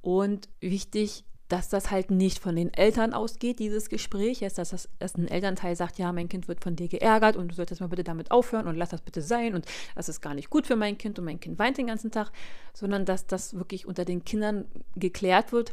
Und 0.00 0.48
wichtig, 0.60 1.24
dass 1.48 1.70
das 1.70 1.90
halt 1.90 2.10
nicht 2.10 2.38
von 2.38 2.54
den 2.54 2.72
Eltern 2.72 3.14
ausgeht, 3.14 3.58
dieses 3.58 3.88
Gespräch, 3.88 4.40
jetzt, 4.40 4.58
dass, 4.58 4.70
das, 4.70 4.88
dass 4.98 5.16
ein 5.16 5.28
Elternteil 5.28 5.76
sagt, 5.76 5.98
ja, 5.98 6.12
mein 6.12 6.28
Kind 6.28 6.46
wird 6.46 6.62
von 6.62 6.76
dir 6.76 6.88
geärgert 6.88 7.36
und 7.36 7.50
du 7.50 7.54
solltest 7.54 7.80
mal 7.80 7.86
bitte 7.88 8.04
damit 8.04 8.30
aufhören 8.30 8.66
und 8.66 8.76
lass 8.76 8.90
das 8.90 9.00
bitte 9.00 9.22
sein 9.22 9.54
und 9.54 9.64
das 9.94 10.10
ist 10.10 10.20
gar 10.20 10.34
nicht 10.34 10.50
gut 10.50 10.66
für 10.66 10.76
mein 10.76 10.98
Kind 10.98 11.18
und 11.18 11.24
mein 11.24 11.40
Kind 11.40 11.58
weint 11.58 11.78
den 11.78 11.86
ganzen 11.86 12.10
Tag, 12.10 12.32
sondern 12.74 13.06
dass 13.06 13.26
das 13.26 13.54
wirklich 13.54 13.86
unter 13.86 14.04
den 14.04 14.24
Kindern 14.24 14.66
geklärt 14.94 15.52
wird, 15.52 15.72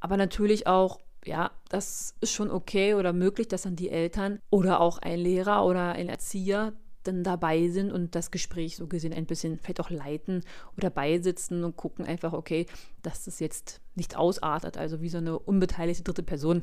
aber 0.00 0.16
natürlich 0.16 0.66
auch 0.66 0.98
ja, 1.24 1.50
das 1.68 2.14
ist 2.20 2.32
schon 2.32 2.50
okay 2.50 2.94
oder 2.94 3.12
möglich, 3.12 3.48
dass 3.48 3.62
dann 3.62 3.76
die 3.76 3.90
Eltern 3.90 4.40
oder 4.50 4.80
auch 4.80 4.98
ein 4.98 5.18
Lehrer 5.18 5.64
oder 5.64 5.92
ein 5.92 6.08
Erzieher 6.08 6.72
dann 7.04 7.22
dabei 7.22 7.68
sind 7.68 7.92
und 7.92 8.14
das 8.14 8.30
Gespräch 8.30 8.76
so 8.76 8.86
gesehen 8.86 9.12
ein 9.12 9.26
bisschen 9.26 9.58
vielleicht 9.58 9.80
auch 9.80 9.90
leiten 9.90 10.42
oder 10.76 10.90
beisitzen 10.90 11.62
und 11.64 11.76
gucken 11.76 12.06
einfach, 12.06 12.32
okay, 12.32 12.66
dass 13.02 13.24
das 13.24 13.40
jetzt 13.40 13.80
nicht 13.94 14.16
ausartet, 14.16 14.76
also 14.76 15.00
wie 15.00 15.10
so 15.10 15.18
eine 15.18 15.38
unbeteiligte 15.38 16.02
dritte 16.02 16.22
Person. 16.22 16.62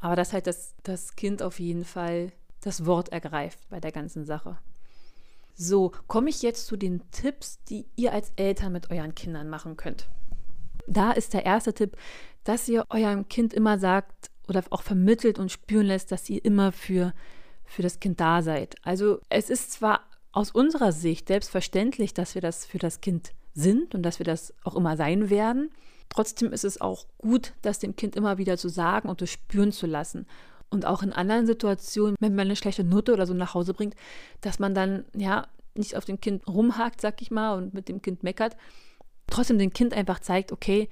Aber 0.00 0.16
dass 0.16 0.32
halt 0.32 0.46
das, 0.46 0.74
das 0.82 1.14
Kind 1.14 1.42
auf 1.42 1.60
jeden 1.60 1.84
Fall 1.84 2.32
das 2.60 2.86
Wort 2.86 3.10
ergreift 3.10 3.58
bei 3.68 3.80
der 3.80 3.92
ganzen 3.92 4.24
Sache. 4.24 4.58
So, 5.54 5.92
komme 6.06 6.30
ich 6.30 6.42
jetzt 6.42 6.66
zu 6.66 6.76
den 6.76 7.02
Tipps, 7.10 7.62
die 7.64 7.86
ihr 7.94 8.12
als 8.12 8.32
Eltern 8.36 8.72
mit 8.72 8.90
euren 8.90 9.14
Kindern 9.14 9.48
machen 9.48 9.76
könnt. 9.76 10.08
Da 10.88 11.12
ist 11.12 11.34
der 11.34 11.44
erste 11.44 11.74
Tipp, 11.74 11.96
dass 12.44 12.68
ihr 12.68 12.84
eurem 12.90 13.28
Kind 13.28 13.52
immer 13.52 13.78
sagt 13.78 14.30
oder 14.48 14.62
auch 14.70 14.82
vermittelt 14.82 15.38
und 15.38 15.52
spüren 15.52 15.86
lässt, 15.86 16.12
dass 16.12 16.28
ihr 16.28 16.44
immer 16.44 16.72
für, 16.72 17.12
für 17.64 17.82
das 17.82 18.00
Kind 18.00 18.20
da 18.20 18.42
seid. 18.42 18.74
Also 18.82 19.20
es 19.28 19.50
ist 19.50 19.72
zwar 19.72 20.00
aus 20.32 20.50
unserer 20.50 20.92
Sicht 20.92 21.28
selbstverständlich, 21.28 22.14
dass 22.14 22.34
wir 22.34 22.42
das 22.42 22.64
für 22.64 22.78
das 22.78 23.00
Kind 23.00 23.32
sind 23.54 23.94
und 23.94 24.02
dass 24.02 24.18
wir 24.18 24.24
das 24.24 24.54
auch 24.64 24.76
immer 24.76 24.96
sein 24.96 25.30
werden. 25.30 25.70
Trotzdem 26.08 26.52
ist 26.52 26.64
es 26.64 26.80
auch 26.80 27.06
gut, 27.18 27.52
das 27.62 27.78
dem 27.78 27.96
Kind 27.96 28.16
immer 28.16 28.38
wieder 28.38 28.56
zu 28.56 28.68
sagen 28.68 29.08
und 29.08 29.18
zu 29.18 29.26
spüren 29.26 29.72
zu 29.72 29.86
lassen. 29.86 30.26
Und 30.70 30.86
auch 30.86 31.02
in 31.02 31.12
anderen 31.12 31.46
Situationen, 31.46 32.16
wenn 32.18 32.34
man 32.34 32.46
eine 32.46 32.56
schlechte 32.56 32.82
Note 32.82 33.12
oder 33.12 33.26
so 33.26 33.34
nach 33.34 33.54
Hause 33.54 33.74
bringt, 33.74 33.94
dass 34.40 34.58
man 34.58 34.74
dann 34.74 35.04
ja 35.14 35.46
nicht 35.74 35.96
auf 35.96 36.04
dem 36.04 36.20
Kind 36.20 36.46
rumhakt, 36.46 37.00
sag 37.00 37.20
ich 37.22 37.30
mal, 37.30 37.56
und 37.56 37.74
mit 37.74 37.88
dem 37.88 38.02
Kind 38.02 38.22
meckert, 38.22 38.56
trotzdem 39.26 39.58
dem 39.58 39.72
Kind 39.72 39.94
einfach 39.94 40.20
zeigt, 40.20 40.52
okay, 40.52 40.88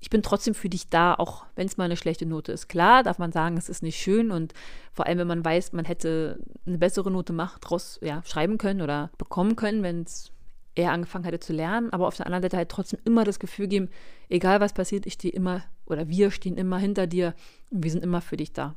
ich 0.00 0.10
bin 0.10 0.22
trotzdem 0.22 0.54
für 0.54 0.68
dich 0.68 0.88
da, 0.88 1.14
auch 1.14 1.44
wenn 1.54 1.66
es 1.66 1.76
mal 1.76 1.84
eine 1.84 1.96
schlechte 1.96 2.26
Note 2.26 2.52
ist. 2.52 2.68
Klar, 2.68 3.02
darf 3.02 3.18
man 3.18 3.32
sagen, 3.32 3.56
es 3.56 3.68
ist 3.68 3.82
nicht 3.82 3.96
schön 3.96 4.30
und 4.30 4.52
vor 4.92 5.06
allem, 5.06 5.18
wenn 5.18 5.26
man 5.26 5.44
weiß, 5.44 5.72
man 5.72 5.84
hätte 5.84 6.38
eine 6.66 6.78
bessere 6.78 7.10
Note 7.10 7.32
macht, 7.32 7.68
draus 7.68 7.98
ja, 8.02 8.22
schreiben 8.24 8.58
können 8.58 8.82
oder 8.82 9.10
bekommen 9.18 9.56
können, 9.56 9.82
wenn 9.82 10.02
es 10.02 10.32
er 10.74 10.92
angefangen 10.92 11.24
hätte 11.24 11.40
zu 11.40 11.54
lernen, 11.54 11.90
aber 11.90 12.06
auf 12.06 12.16
der 12.16 12.26
anderen 12.26 12.42
Seite 12.42 12.58
halt 12.58 12.68
trotzdem 12.68 13.00
immer 13.04 13.24
das 13.24 13.38
Gefühl 13.38 13.66
geben, 13.66 13.88
egal 14.28 14.60
was 14.60 14.74
passiert, 14.74 15.06
ich 15.06 15.14
stehe 15.14 15.32
immer 15.32 15.64
oder 15.86 16.08
wir 16.08 16.30
stehen 16.30 16.58
immer 16.58 16.78
hinter 16.78 17.06
dir 17.06 17.34
und 17.70 17.82
wir 17.82 17.90
sind 17.90 18.04
immer 18.04 18.20
für 18.20 18.36
dich 18.36 18.52
da. 18.52 18.76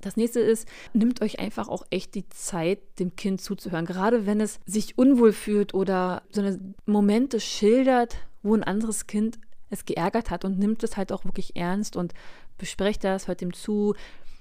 Das 0.00 0.16
nächste 0.16 0.40
ist, 0.40 0.66
nimmt 0.92 1.22
euch 1.22 1.38
einfach 1.38 1.68
auch 1.68 1.84
echt 1.90 2.16
die 2.16 2.28
Zeit, 2.28 2.80
dem 2.98 3.14
Kind 3.14 3.40
zuzuhören. 3.40 3.86
Gerade 3.86 4.26
wenn 4.26 4.40
es 4.40 4.58
sich 4.66 4.98
unwohl 4.98 5.32
fühlt 5.32 5.74
oder 5.74 6.22
so 6.30 6.40
eine 6.40 6.58
Momente 6.86 7.38
schildert, 7.38 8.16
wo 8.42 8.54
ein 8.54 8.64
anderes 8.64 9.06
Kind 9.06 9.38
es 9.72 9.84
geärgert 9.84 10.30
hat 10.30 10.44
und 10.44 10.58
nimmt 10.58 10.82
es 10.82 10.96
halt 10.96 11.12
auch 11.12 11.24
wirklich 11.24 11.56
ernst 11.56 11.96
und 11.96 12.12
besprecht 12.58 13.04
das, 13.04 13.26
hört 13.26 13.42
ihm 13.42 13.52
zu 13.52 13.94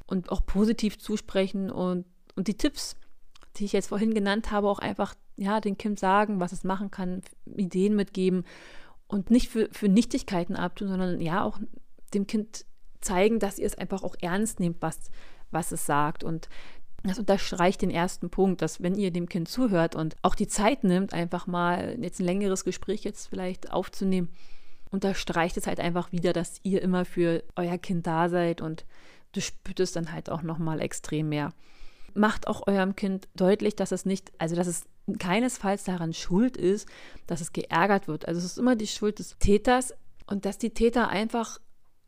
und 0.06 0.32
auch 0.32 0.46
positiv 0.46 1.00
zusprechen 1.00 1.72
und, 1.72 2.06
und 2.36 2.48
die 2.48 2.58
Tipps, 2.58 2.98
die 3.56 3.66
ich 3.66 3.74
jetzt 3.74 3.88
vorhin 3.88 4.14
genannt 4.14 4.52
habe, 4.52 4.70
auch 4.70 4.80
einfach 4.80 5.16
ja, 5.38 5.62
dem 5.62 5.78
Kind 5.78 6.00
sagen, 6.00 6.40
was 6.40 6.52
es 6.52 6.64
machen 6.64 6.92
kann, 6.92 7.22
Ideen 7.46 7.96
mitgeben 7.96 8.44
und 9.08 9.32
nicht 9.32 9.50
für, 9.50 9.70
für 9.72 9.88
Nichtigkeiten 9.88 10.56
abtun, 10.56 10.90
sondern 10.90 11.22
ja 11.22 11.44
auch 11.44 11.60
dem 12.14 12.28
Kind 12.28 12.66
zeigen, 13.00 13.40
dass 13.40 13.58
ihr 13.58 13.66
es 13.66 13.78
einfach 13.78 14.04
auch 14.04 14.16
ernst 14.22 14.60
nehmt, 14.60 14.82
was, 14.82 15.00
was 15.50 15.72
es 15.72 15.86
sagt. 15.86 16.24
Und 16.24 16.50
das 17.04 17.18
unterstreicht 17.18 17.82
den 17.82 17.90
ersten 17.90 18.30
Punkt, 18.30 18.62
dass 18.62 18.82
wenn 18.84 18.96
ihr 18.96 19.12
dem 19.12 19.28
Kind 19.28 19.48
zuhört 19.48 19.96
und 19.96 20.16
auch 20.22 20.36
die 20.36 20.48
Zeit 20.48 20.84
nimmt, 20.84 21.14
einfach 21.14 21.48
mal 21.48 21.98
jetzt 22.00 22.20
ein 22.20 22.26
längeres 22.26 22.64
Gespräch 22.64 23.04
jetzt 23.04 23.28
vielleicht 23.28 23.72
aufzunehmen, 23.72 24.30
unterstreicht 24.92 25.58
es 25.58 25.68
halt 25.68 25.80
einfach 25.80 26.12
wieder, 26.12 26.34
dass 26.34 26.60
ihr 26.64 26.82
immer 26.82 27.06
für 27.06 27.44
euer 27.56 27.78
Kind 27.78 28.06
da 28.06 28.30
seid 28.30 28.62
und 28.62 28.86
du 29.32 29.42
spürt 29.42 29.80
es 29.80 29.92
dann 29.92 30.12
halt 30.12 30.30
auch 30.30 30.42
nochmal 30.42 30.82
extrem 30.82 31.30
mehr. 31.30 31.54
Macht 32.14 32.48
auch 32.48 32.68
eurem 32.68 32.96
Kind 32.96 33.30
deutlich, 33.36 33.76
dass 33.76 33.92
es 33.94 34.06
nicht, 34.06 34.32
also 34.38 34.56
dass 34.56 34.68
es 34.68 34.84
keinesfalls 35.18 35.86
daran 35.86 36.14
schuld 36.14 36.58
ist, 36.58 36.88
dass 37.26 37.40
es 37.40 37.54
geärgert 37.54 38.08
wird. 38.08 38.28
Also 38.28 38.40
es 38.40 38.46
ist 38.46 38.58
immer 38.58 38.76
die 38.76 38.88
Schuld 38.88 39.20
des 39.20 39.38
Täters 39.40 39.94
und 40.28 40.46
dass 40.46 40.58
die 40.58 40.74
Täter 40.74 41.08
einfach 41.08 41.60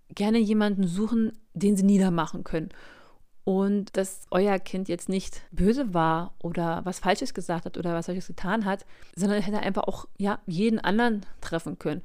gerne 0.10 0.40
jemanden 0.40 0.86
suchen, 0.86 1.32
den 1.54 1.78
sie 1.78 1.84
niedermachen 1.84 2.44
können 2.44 2.70
und 3.44 3.96
dass 3.98 4.22
euer 4.32 4.58
Kind 4.60 4.88
jetzt 4.88 5.10
nicht 5.10 5.42
böse 5.52 5.94
war 5.94 6.34
oder 6.40 6.82
was 6.86 7.00
Falsches 7.00 7.34
gesagt 7.34 7.66
hat 7.66 7.78
oder 7.78 7.94
was 7.94 8.06
Falsches 8.06 8.28
getan 8.28 8.66
hat, 8.66 8.86
sondern 9.16 9.42
hätte 9.42 9.60
einfach 9.60 9.84
auch 9.84 10.08
ja, 10.18 10.40
jeden 10.46 10.80
anderen 10.80 11.26
treffen 11.42 11.78
können. 11.78 12.02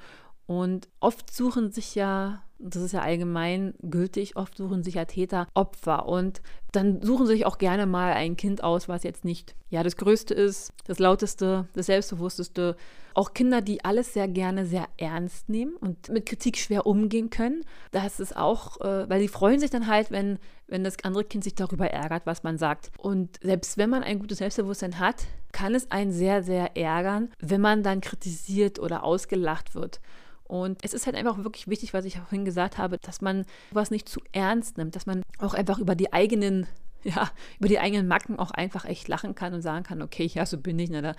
Und 0.48 0.88
oft 0.98 1.30
suchen 1.30 1.72
sich 1.72 1.94
ja, 1.94 2.42
das 2.58 2.82
ist 2.82 2.92
ja 2.92 3.02
allgemein 3.02 3.74
gültig, 3.82 4.36
oft 4.36 4.56
suchen 4.56 4.82
sich 4.82 4.94
ja 4.94 5.04
Täter 5.04 5.46
Opfer. 5.52 6.06
Und 6.06 6.40
dann 6.72 7.02
suchen 7.02 7.26
sie 7.26 7.34
sich 7.34 7.44
auch 7.44 7.58
gerne 7.58 7.84
mal 7.84 8.14
ein 8.14 8.34
Kind 8.38 8.64
aus, 8.64 8.88
was 8.88 9.02
jetzt 9.02 9.26
nicht 9.26 9.54
ja 9.68 9.82
das 9.82 9.98
Größte 9.98 10.32
ist, 10.32 10.72
das 10.86 11.00
Lauteste, 11.00 11.68
das 11.74 11.84
Selbstbewussteste. 11.84 12.76
Auch 13.12 13.34
Kinder, 13.34 13.60
die 13.60 13.84
alles 13.84 14.14
sehr 14.14 14.26
gerne 14.26 14.64
sehr 14.64 14.86
ernst 14.96 15.50
nehmen 15.50 15.76
und 15.76 16.08
mit 16.08 16.24
Kritik 16.24 16.56
schwer 16.56 16.86
umgehen 16.86 17.28
können. 17.28 17.62
Das 17.90 18.18
ist 18.18 18.34
auch, 18.34 18.80
äh, 18.80 19.06
weil 19.06 19.20
sie 19.20 19.28
freuen 19.28 19.60
sich 19.60 19.68
dann 19.68 19.86
halt, 19.86 20.10
wenn, 20.10 20.38
wenn 20.66 20.82
das 20.82 20.96
andere 21.04 21.24
Kind 21.24 21.44
sich 21.44 21.56
darüber 21.56 21.90
ärgert, 21.90 22.24
was 22.24 22.42
man 22.42 22.56
sagt. 22.56 22.90
Und 22.96 23.38
selbst 23.42 23.76
wenn 23.76 23.90
man 23.90 24.02
ein 24.02 24.18
gutes 24.18 24.38
Selbstbewusstsein 24.38 24.98
hat, 24.98 25.26
kann 25.52 25.74
es 25.74 25.90
einen 25.90 26.12
sehr, 26.12 26.42
sehr 26.42 26.74
ärgern, 26.74 27.28
wenn 27.38 27.60
man 27.60 27.82
dann 27.82 28.00
kritisiert 28.00 28.78
oder 28.78 29.04
ausgelacht 29.04 29.74
wird. 29.74 30.00
Und 30.48 30.78
es 30.82 30.94
ist 30.94 31.06
halt 31.06 31.14
einfach 31.14 31.38
wirklich 31.38 31.68
wichtig, 31.68 31.94
was 31.94 32.06
ich 32.06 32.16
vorhin 32.16 32.44
gesagt 32.44 32.78
habe, 32.78 32.98
dass 32.98 33.20
man 33.20 33.44
was 33.70 33.90
nicht 33.90 34.08
zu 34.08 34.20
ernst 34.32 34.78
nimmt, 34.78 34.96
dass 34.96 35.06
man 35.06 35.22
auch 35.38 35.54
einfach 35.54 35.78
über 35.78 35.94
die 35.94 36.12
eigenen 36.12 36.66
ja, 37.04 37.30
über 37.58 37.68
die 37.68 37.78
eigenen 37.78 38.08
Macken 38.08 38.38
auch 38.38 38.50
einfach 38.50 38.84
echt 38.84 39.08
lachen 39.08 39.34
kann 39.34 39.54
und 39.54 39.62
sagen 39.62 39.84
kann, 39.84 40.02
okay, 40.02 40.24
ja, 40.24 40.44
so 40.46 40.58
bin 40.58 40.78
ich. 40.78 40.90
Na, 40.90 41.00
da. 41.00 41.14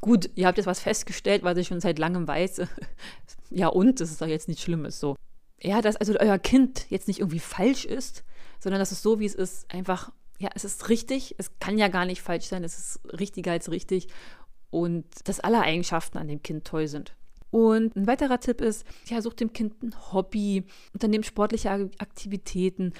Gut, 0.00 0.30
ihr 0.34 0.46
habt 0.46 0.58
jetzt 0.58 0.66
was 0.66 0.80
festgestellt, 0.80 1.42
was 1.42 1.56
ich 1.56 1.68
schon 1.68 1.80
seit 1.80 1.98
langem 1.98 2.26
weiß. 2.26 2.62
ja, 3.50 3.68
und 3.68 4.00
das 4.00 4.10
ist 4.10 4.20
doch 4.20 4.26
jetzt 4.26 4.48
nichts 4.48 4.62
Schlimmes 4.62 5.00
so. 5.00 5.16
Ja, 5.60 5.80
dass 5.80 5.96
also 5.96 6.14
euer 6.18 6.38
Kind 6.38 6.90
jetzt 6.90 7.08
nicht 7.08 7.20
irgendwie 7.20 7.38
falsch 7.38 7.84
ist, 7.84 8.24
sondern 8.58 8.80
dass 8.80 8.92
es 8.92 9.02
so, 9.02 9.20
wie 9.20 9.26
es 9.26 9.34
ist, 9.34 9.72
einfach, 9.72 10.12
ja, 10.38 10.50
es 10.54 10.64
ist 10.64 10.88
richtig. 10.88 11.36
Es 11.38 11.58
kann 11.60 11.78
ja 11.78 11.88
gar 11.88 12.04
nicht 12.04 12.20
falsch 12.20 12.46
sein. 12.46 12.64
Es 12.64 12.76
ist 12.76 13.00
richtiger 13.18 13.52
als 13.52 13.70
richtig. 13.70 14.08
Und 14.70 15.06
dass 15.28 15.40
alle 15.40 15.60
Eigenschaften 15.60 16.18
an 16.18 16.28
dem 16.28 16.42
Kind 16.42 16.64
toll 16.64 16.88
sind. 16.88 17.14
Und 17.52 17.94
ein 17.94 18.06
weiterer 18.06 18.40
Tipp 18.40 18.60
ist, 18.60 18.84
ja, 19.06 19.20
sucht 19.20 19.38
dem 19.40 19.52
Kind 19.52 19.82
ein 19.82 19.94
Hobby, 20.12 20.64
unternehmt 20.94 21.26
sportliche 21.26 21.70
Aktivitäten, 21.70 22.94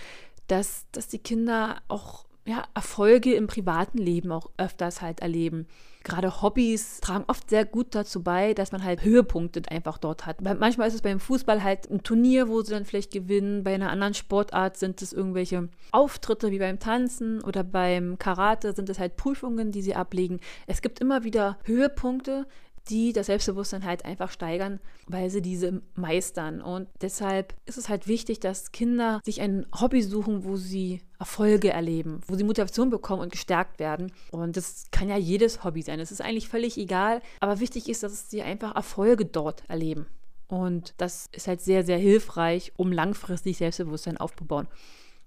dass, 0.46 0.86
dass 0.92 1.08
die 1.08 1.18
Kinder 1.18 1.80
auch 1.88 2.26
ja, 2.44 2.64
Erfolge 2.74 3.34
im 3.34 3.46
privaten 3.46 3.98
Leben 3.98 4.30
auch 4.30 4.50
öfters 4.58 5.00
halt 5.00 5.20
erleben. 5.20 5.66
Gerade 6.02 6.42
Hobbys 6.42 7.00
tragen 7.00 7.24
oft 7.28 7.48
sehr 7.48 7.64
gut 7.64 7.94
dazu 7.94 8.22
bei, 8.22 8.52
dass 8.52 8.72
man 8.72 8.82
halt 8.82 9.04
Höhepunkte 9.04 9.62
einfach 9.70 9.98
dort 9.98 10.26
hat. 10.26 10.42
Manchmal 10.42 10.88
ist 10.88 10.94
es 10.94 11.02
beim 11.02 11.20
Fußball 11.20 11.62
halt 11.62 11.88
ein 11.88 12.02
Turnier, 12.02 12.48
wo 12.48 12.60
sie 12.60 12.72
dann 12.72 12.84
vielleicht 12.84 13.12
gewinnen. 13.12 13.62
Bei 13.62 13.74
einer 13.74 13.90
anderen 13.90 14.14
Sportart 14.14 14.76
sind 14.76 15.00
es 15.00 15.12
irgendwelche 15.12 15.68
Auftritte 15.92 16.50
wie 16.50 16.58
beim 16.58 16.80
Tanzen 16.80 17.40
oder 17.42 17.62
beim 17.62 18.18
Karate 18.18 18.72
sind 18.72 18.90
es 18.90 18.98
halt 18.98 19.16
Prüfungen, 19.16 19.70
die 19.70 19.82
sie 19.82 19.94
ablegen. 19.94 20.40
Es 20.66 20.82
gibt 20.82 20.98
immer 20.98 21.22
wieder 21.22 21.58
Höhepunkte, 21.64 22.46
die 22.88 23.12
das 23.12 23.26
Selbstbewusstsein 23.26 23.84
halt 23.84 24.04
einfach 24.04 24.30
steigern, 24.30 24.80
weil 25.06 25.30
sie 25.30 25.42
diese 25.42 25.82
meistern. 25.94 26.60
Und 26.60 26.88
deshalb 27.00 27.54
ist 27.66 27.78
es 27.78 27.88
halt 27.88 28.08
wichtig, 28.08 28.40
dass 28.40 28.72
Kinder 28.72 29.20
sich 29.24 29.40
ein 29.40 29.66
Hobby 29.80 30.02
suchen, 30.02 30.44
wo 30.44 30.56
sie 30.56 31.02
Erfolge 31.18 31.70
erleben, 31.70 32.20
wo 32.26 32.34
sie 32.34 32.44
Motivation 32.44 32.90
bekommen 32.90 33.22
und 33.22 33.32
gestärkt 33.32 33.78
werden. 33.78 34.12
Und 34.30 34.56
das 34.56 34.86
kann 34.90 35.08
ja 35.08 35.16
jedes 35.16 35.62
Hobby 35.64 35.82
sein. 35.82 36.00
Es 36.00 36.10
ist 36.10 36.20
eigentlich 36.20 36.48
völlig 36.48 36.76
egal. 36.78 37.22
Aber 37.40 37.60
wichtig 37.60 37.88
ist, 37.88 38.02
dass 38.02 38.30
sie 38.30 38.42
einfach 38.42 38.74
Erfolge 38.74 39.24
dort 39.26 39.62
erleben. 39.68 40.06
Und 40.48 40.94
das 40.98 41.28
ist 41.32 41.48
halt 41.48 41.60
sehr, 41.62 41.84
sehr 41.84 41.98
hilfreich, 41.98 42.72
um 42.76 42.92
langfristig 42.92 43.56
Selbstbewusstsein 43.56 44.18
aufzubauen. 44.18 44.68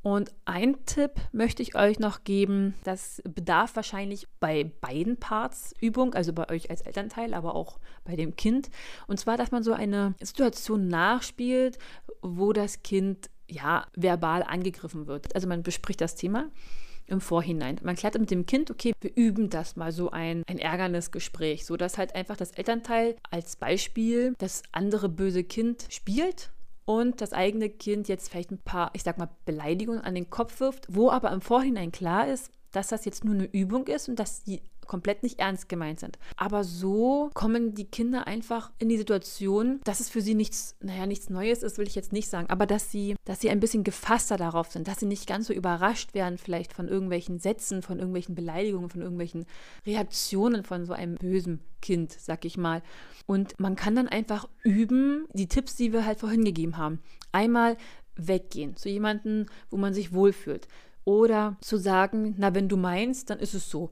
Und 0.05 0.31
ein 0.45 0.85
Tipp 0.85 1.13
möchte 1.31 1.63
ich 1.63 1.75
euch 1.75 1.97
noch 1.97 2.23
geben, 2.23 2.75
das 2.83 3.23
bedarf 3.27 3.75
wahrscheinlich 3.75 4.27
bei 4.39 4.69
beiden 4.79 5.17
Parts 5.17 5.73
Übung, 5.81 6.13
also 6.13 6.31
bei 6.31 6.47
euch 6.51 6.69
als 6.69 6.81
Elternteil, 6.81 7.33
aber 7.33 7.55
auch 7.55 7.79
bei 8.03 8.15
dem 8.15 8.35
Kind. 8.35 8.69
Und 9.07 9.19
zwar, 9.19 9.35
dass 9.35 9.49
man 9.49 9.63
so 9.63 9.73
eine 9.73 10.13
Situation 10.21 10.89
nachspielt, 10.89 11.79
wo 12.21 12.53
das 12.53 12.83
Kind 12.83 13.31
ja 13.49 13.87
verbal 13.95 14.43
angegriffen 14.43 15.07
wird. 15.07 15.33
Also 15.33 15.47
man 15.47 15.63
bespricht 15.63 16.01
das 16.01 16.13
Thema 16.13 16.51
im 17.07 17.19
Vorhinein. 17.19 17.79
Man 17.81 17.95
klärt 17.95 18.19
mit 18.19 18.29
dem 18.29 18.45
Kind, 18.45 18.69
okay, 18.69 18.93
wir 19.01 19.11
üben 19.15 19.49
das 19.49 19.75
mal 19.75 19.91
so 19.91 20.11
ein, 20.11 20.43
ein 20.45 20.59
ärgernis 20.59 21.09
Gespräch, 21.09 21.65
sodass 21.65 21.97
halt 21.97 22.13
einfach 22.13 22.37
das 22.37 22.51
Elternteil 22.51 23.15
als 23.31 23.55
Beispiel 23.55 24.35
das 24.37 24.61
andere 24.71 25.09
böse 25.09 25.43
Kind 25.43 25.87
spielt 25.89 26.51
und 26.85 27.21
das 27.21 27.33
eigene 27.33 27.69
Kind 27.69 28.07
jetzt 28.07 28.29
vielleicht 28.29 28.51
ein 28.51 28.59
paar, 28.59 28.91
ich 28.93 29.03
sag 29.03 29.17
mal, 29.17 29.29
Beleidigungen 29.45 30.01
an 30.01 30.15
den 30.15 30.29
Kopf 30.29 30.59
wirft, 30.59 30.85
wo 30.89 31.09
aber 31.09 31.31
im 31.31 31.41
Vorhinein 31.41 31.91
klar 31.91 32.27
ist, 32.27 32.51
dass 32.75 32.87
das 32.87 33.05
jetzt 33.05 33.23
nur 33.23 33.35
eine 33.35 33.45
Übung 33.45 33.87
ist 33.87 34.09
und 34.09 34.19
dass 34.19 34.43
die 34.43 34.61
komplett 34.85 35.23
nicht 35.23 35.39
ernst 35.39 35.67
gemeint 35.67 35.99
sind. 35.99 36.17
Aber 36.37 36.63
so 36.63 37.29
kommen 37.33 37.73
die 37.73 37.85
Kinder 37.85 38.27
einfach 38.27 38.71
in 38.77 38.89
die 38.89 38.97
Situation, 38.97 39.79
dass 39.83 39.99
es 39.99 40.09
für 40.09 40.21
sie 40.21 40.35
nichts, 40.35 40.75
naja, 40.79 41.05
nichts 41.05 41.29
Neues 41.29 41.63
ist, 41.63 41.77
will 41.77 41.87
ich 41.87 41.95
jetzt 41.95 42.13
nicht 42.13 42.29
sagen, 42.29 42.49
aber 42.49 42.65
dass 42.65 42.91
sie, 42.91 43.15
dass 43.25 43.41
sie 43.41 43.49
ein 43.49 43.59
bisschen 43.59 43.83
gefasster 43.83 44.37
darauf 44.37 44.71
sind, 44.71 44.87
dass 44.87 44.99
sie 44.99 45.05
nicht 45.05 45.27
ganz 45.27 45.47
so 45.47 45.53
überrascht 45.53 46.13
werden, 46.13 46.37
vielleicht 46.37 46.73
von 46.73 46.87
irgendwelchen 46.87 47.39
Sätzen, 47.39 47.81
von 47.81 47.97
irgendwelchen 47.97 48.35
Beleidigungen, 48.35 48.89
von 48.89 49.01
irgendwelchen 49.01 49.45
Reaktionen 49.85 50.63
von 50.63 50.85
so 50.85 50.93
einem 50.93 51.15
bösen 51.15 51.61
Kind, 51.81 52.11
sag 52.11 52.45
ich 52.45 52.57
mal. 52.57 52.81
Und 53.25 53.59
man 53.59 53.75
kann 53.75 53.95
dann 53.95 54.07
einfach 54.07 54.47
üben, 54.63 55.25
die 55.33 55.47
Tipps, 55.47 55.75
die 55.75 55.93
wir 55.93 56.05
halt 56.05 56.19
vorhin 56.19 56.45
gegeben 56.45 56.77
haben. 56.77 56.99
Einmal 57.31 57.77
weggehen 58.15 58.77
zu 58.77 58.89
jemandem, 58.89 59.47
wo 59.69 59.77
man 59.77 59.93
sich 59.93 60.13
wohlfühlt. 60.13 60.67
Oder 61.05 61.55
zu 61.61 61.77
sagen, 61.77 62.33
na, 62.37 62.53
wenn 62.55 62.67
du 62.67 62.77
meinst, 62.77 63.29
dann 63.29 63.39
ist 63.39 63.53
es 63.53 63.69
so. 63.69 63.91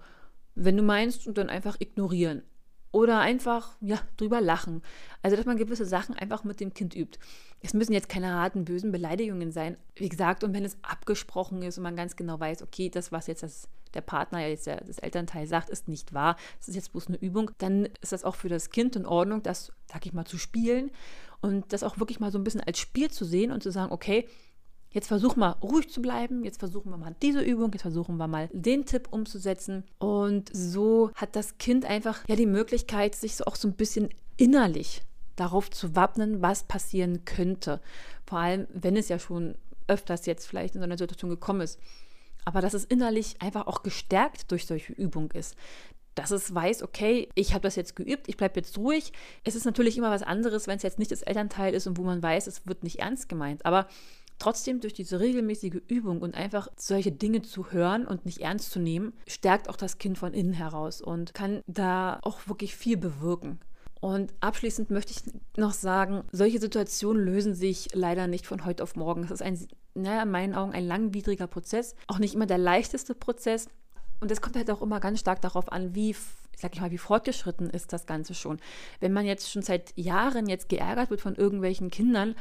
Wenn 0.56 0.76
du 0.76 0.84
meinst, 0.84 1.28
und 1.28 1.38
dann 1.38 1.50
einfach 1.50 1.78
ignorieren. 1.80 2.44
Oder 2.92 3.20
einfach, 3.20 3.76
ja, 3.82 4.00
drüber 4.18 4.42
lachen. 4.42 4.84
Also, 5.22 5.36
dass 5.36 5.46
man 5.46 5.58
gewisse 5.58 5.86
Sachen 5.86 6.16
einfach 6.16 6.44
mit 6.44 6.60
dem 6.60 6.74
Kind 6.74 6.96
übt. 6.96 7.18
Es 7.62 7.74
müssen 7.74 7.94
jetzt 7.94 8.10
keine 8.10 8.34
harten, 8.34 8.66
bösen 8.66 8.92
Beleidigungen 8.92 9.52
sein. 9.52 9.78
Wie 9.96 10.10
gesagt, 10.10 10.44
und 10.44 10.54
wenn 10.54 10.66
es 10.66 10.78
abgesprochen 10.84 11.64
ist 11.64 11.78
und 11.78 11.84
man 11.84 11.96
ganz 11.96 12.16
genau 12.16 12.40
weiß, 12.40 12.62
okay, 12.62 12.90
das, 12.90 13.12
was 13.12 13.28
jetzt 13.28 13.42
das, 13.42 13.68
der 13.96 14.02
Partner, 14.02 14.46
jetzt 14.48 14.68
der, 14.68 14.84
das 14.84 15.00
Elternteil 15.00 15.48
sagt, 15.48 15.70
ist 15.70 15.88
nicht 15.88 16.14
wahr, 16.14 16.36
das 16.60 16.68
ist 16.68 16.76
jetzt 16.76 16.92
bloß 16.92 17.08
eine 17.08 17.18
Übung, 17.18 17.52
dann 17.58 17.86
ist 18.02 18.12
das 18.12 18.24
auch 18.24 18.36
für 18.36 18.50
das 18.50 18.70
Kind 18.70 18.96
in 18.96 19.06
Ordnung, 19.08 19.42
das, 19.42 19.72
sag 19.92 20.06
ich 20.06 20.14
mal, 20.14 20.26
zu 20.26 20.38
spielen 20.38 20.92
und 21.42 21.74
das 21.74 21.84
auch 21.84 22.00
wirklich 22.00 22.20
mal 22.20 22.32
so 22.32 22.38
ein 22.38 22.44
bisschen 22.44 22.62
als 22.62 22.80
Spiel 22.80 23.10
zu 23.10 23.26
sehen 23.26 23.52
und 23.52 23.64
zu 23.64 23.72
sagen, 23.72 23.92
okay, 23.92 24.28
Jetzt 24.94 25.08
versuchen 25.08 25.40
wir 25.40 25.58
ruhig 25.64 25.90
zu 25.90 26.02
bleiben, 26.02 26.44
jetzt 26.46 26.60
versuchen 26.60 26.92
wir 26.92 26.98
mal 26.98 27.16
diese 27.22 27.42
Übung, 27.42 27.72
jetzt 27.74 27.82
versuchen 27.82 28.18
wir 28.18 28.28
mal 28.28 28.48
den 28.54 28.86
Tipp 28.86 29.08
umzusetzen. 29.10 29.84
Und 29.98 30.50
so 30.54 31.10
hat 31.16 31.36
das 31.36 31.58
Kind 31.58 31.84
einfach 31.86 32.24
ja 32.28 32.36
die 32.36 32.46
Möglichkeit, 32.46 33.16
sich 33.16 33.36
so 33.36 33.46
auch 33.46 33.56
so 33.56 33.68
ein 33.68 33.74
bisschen 33.74 34.10
innerlich 34.38 35.02
darauf 35.36 35.72
zu 35.72 35.96
wappnen, 35.96 36.44
was 36.44 36.64
passieren 36.64 37.26
könnte. 37.26 37.82
Vor 38.28 38.38
allem, 38.38 38.68
wenn 38.72 38.96
es 38.96 39.10
ja 39.10 39.18
schon 39.18 39.56
öfters 39.88 40.28
jetzt 40.28 40.46
vielleicht 40.46 40.76
in 40.76 40.82
so 40.82 40.86
einer 40.86 40.98
Situation 40.98 41.32
gekommen 41.32 41.62
ist. 41.62 41.80
Aber 42.46 42.62
dass 42.62 42.76
es 42.76 42.86
innerlich 42.86 43.42
einfach 43.42 43.68
auch 43.68 43.84
gestärkt 43.84 44.52
durch 44.52 44.68
solche 44.68 44.94
Übung 44.94 45.32
ist 45.32 45.56
dass 46.16 46.32
es 46.32 46.54
weiß, 46.54 46.84
okay, 46.84 47.30
ich 47.36 47.54
habe 47.54 47.64
das 47.64 47.76
jetzt 47.76 47.96
geübt, 47.96 48.28
ich 48.28 48.38
bleibe 48.38 48.60
jetzt 48.60 48.78
ruhig. 48.78 49.14
Es 49.44 49.56
ist 49.56 49.66
natürlich 49.66 49.98
immer 49.98 50.12
was 50.12 50.24
anderes, 50.24 50.68
wenn 50.68 50.78
es 50.78 50.84
jetzt 50.84 51.00
nicht 51.00 51.12
das 51.12 51.24
Elternteil 51.24 51.74
ist 51.74 51.88
und 51.88 51.98
wo 51.98 52.04
man 52.04 52.22
weiß, 52.22 52.48
es 52.48 52.68
wird 52.68 52.84
nicht 52.84 53.00
ernst 53.00 53.30
gemeint. 53.30 53.66
Aber 53.66 53.88
Trotzdem 54.40 54.80
durch 54.80 54.94
diese 54.94 55.20
regelmäßige 55.20 55.82
Übung 55.88 56.22
und 56.22 56.36
einfach 56.36 56.68
solche 56.76 57.12
Dinge 57.12 57.42
zu 57.42 57.72
hören 57.72 58.06
und 58.06 58.26
nicht 58.26 58.40
ernst 58.40 58.72
zu 58.72 58.80
nehmen, 58.80 59.14
stärkt 59.28 59.70
auch 59.70 59.78
das 59.78 59.98
Kind 59.98 60.18
von 60.18 60.34
innen 60.34 60.54
heraus 60.54 61.02
und 61.02 61.34
kann 61.34 61.62
da 61.68 62.20
auch 62.24 62.48
wirklich 62.48 62.76
viel 62.76 62.98
bewirken. 62.98 63.60
Und 64.02 64.34
abschließend 64.42 64.90
möchte 64.90 65.14
ich 65.14 65.34
noch 65.56 65.72
sagen, 65.72 66.24
solche 66.34 66.60
Situationen 66.60 67.24
lösen 67.24 67.56
sich 67.56 67.88
leider 67.94 68.28
nicht 68.28 68.46
von 68.46 68.66
heute 68.66 68.84
auf 68.84 68.98
morgen. 68.98 69.24
Es 69.24 69.32
ist 69.32 69.42
ein, 69.42 69.58
naja, 69.94 70.24
in 70.24 70.32
meinen 70.32 70.56
Augen 70.56 70.74
ein 70.74 70.86
langwidriger 70.86 71.48
Prozess, 71.48 71.96
auch 72.08 72.20
nicht 72.20 72.34
immer 72.34 72.46
der 72.46 72.58
leichteste 72.58 73.16
Prozess. 73.16 73.70
Und 74.20 74.30
es 74.30 74.42
kommt 74.42 74.58
halt 74.58 74.70
auch 74.72 74.82
immer 74.82 75.00
ganz 75.00 75.22
stark 75.22 75.42
darauf 75.42 75.72
an, 75.72 75.96
wie 75.96 76.16
sag 76.58 76.74
ich 76.76 76.82
mal, 76.82 76.92
wie 76.92 76.98
fortgeschritten 76.98 77.70
ist 77.70 77.94
das 77.94 78.06
Ganze 78.06 78.34
schon. 78.34 78.60
Wenn 79.00 79.14
man 79.14 79.26
jetzt 79.26 79.52
schon 79.52 79.62
seit 79.62 79.96
Jahren 79.98 80.48
jetzt 80.48 80.70
geärgert 80.70 81.10
wird 81.10 81.22
von 81.22 81.36
irgendwelchen 81.36 81.90
Kindern, 81.90 82.36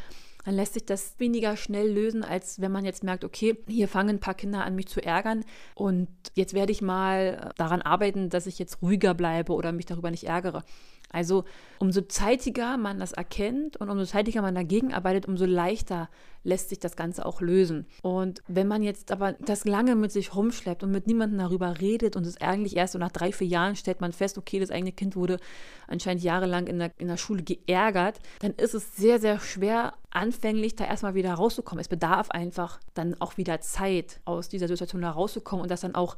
dann 0.45 0.55
lässt 0.55 0.75
sich 0.75 0.85
das 0.85 1.15
weniger 1.19 1.57
schnell 1.57 1.91
lösen, 1.91 2.25
als 2.25 2.61
wenn 2.61 2.73
man 2.73 2.85
jetzt 2.85 3.05
merkt, 3.05 3.25
okay, 3.25 3.57
hier 3.69 3.89
fangen 3.89 4.17
ein 4.17 4.21
paar 4.21 4.35
Kinder 4.35 4.65
an, 4.65 4.75
mich 4.75 4.89
zu 4.89 5.03
ärgern 5.03 5.45
und 5.75 6.09
jetzt 6.35 6.55
werde 6.55 6.73
ich 6.73 6.83
mal 6.83 7.53
daran 7.57 7.83
arbeiten, 7.83 8.29
dass 8.29 8.47
ich 8.47 8.59
jetzt 8.59 8.83
ruhiger 8.83 9.15
bleibe 9.15 9.53
oder 9.53 9.73
mich 9.73 9.87
darüber 9.87 10.11
nicht 10.11 10.25
ärgere. 10.25 10.65
Also 11.13 11.45
umso 11.79 12.01
zeitiger 12.03 12.77
man 12.77 12.99
das 12.99 13.13
erkennt 13.13 13.77
und 13.77 13.91
umso 13.91 14.05
zeitiger 14.05 14.43
man 14.43 14.55
dagegen 14.55 14.93
arbeitet, 14.95 15.27
umso 15.27 15.45
leichter 15.45 16.09
lässt 16.45 16.71
sich 16.71 16.81
das 16.81 16.97
Ganze 16.97 17.25
auch 17.25 17.41
lösen. 17.41 17.87
Und 18.03 18.43
wenn 18.49 18.67
man 18.67 18.83
jetzt 18.83 19.13
aber 19.13 19.35
das 19.35 19.65
lange 19.65 19.95
mit 19.95 20.11
sich 20.11 20.35
rumschleppt 20.35 20.83
und 20.83 20.91
mit 20.91 21.07
niemandem 21.07 21.39
darüber 21.39 21.81
redet 21.81 22.17
und 22.17 22.27
es 22.27 22.41
eigentlich 22.41 22.77
erst 22.77 22.95
so 22.95 22.99
nach 22.99 23.13
drei, 23.13 23.33
vier 23.33 23.47
Jahren 23.47 23.77
stellt 23.77 24.01
man 24.01 24.13
fest, 24.13 24.39
okay, 24.39 24.59
das 24.59 24.71
eigene 24.71 24.93
Kind 24.93 25.15
wurde 25.15 25.39
anscheinend 25.87 26.23
jahrelang 26.23 26.67
in 26.67 26.79
der, 26.79 26.91
in 26.99 27.09
der 27.09 27.17
Schule 27.17 27.43
geärgert, 27.43 28.19
dann 28.41 28.53
ist 28.55 28.75
es 28.75 28.97
sehr, 28.97 29.21
sehr 29.21 29.39
schwer, 29.39 29.95
anfänglich 30.11 30.75
da 30.75 30.85
erstmal 30.85 31.15
wieder 31.15 31.35
rauszukommen. 31.35 31.81
Es 31.81 31.89
bedarf 31.89 32.31
einfach 32.31 32.81
dann 32.95 33.15
auch 33.21 33.37
wieder 33.37 33.61
Zeit, 33.61 34.21
aus 34.25 34.49
dieser 34.49 34.69
Situation 34.69 35.03
herauszukommen 35.03 35.63
und 35.63 35.71
das 35.71 35.83
dann 35.83 35.95
auch 35.95 36.17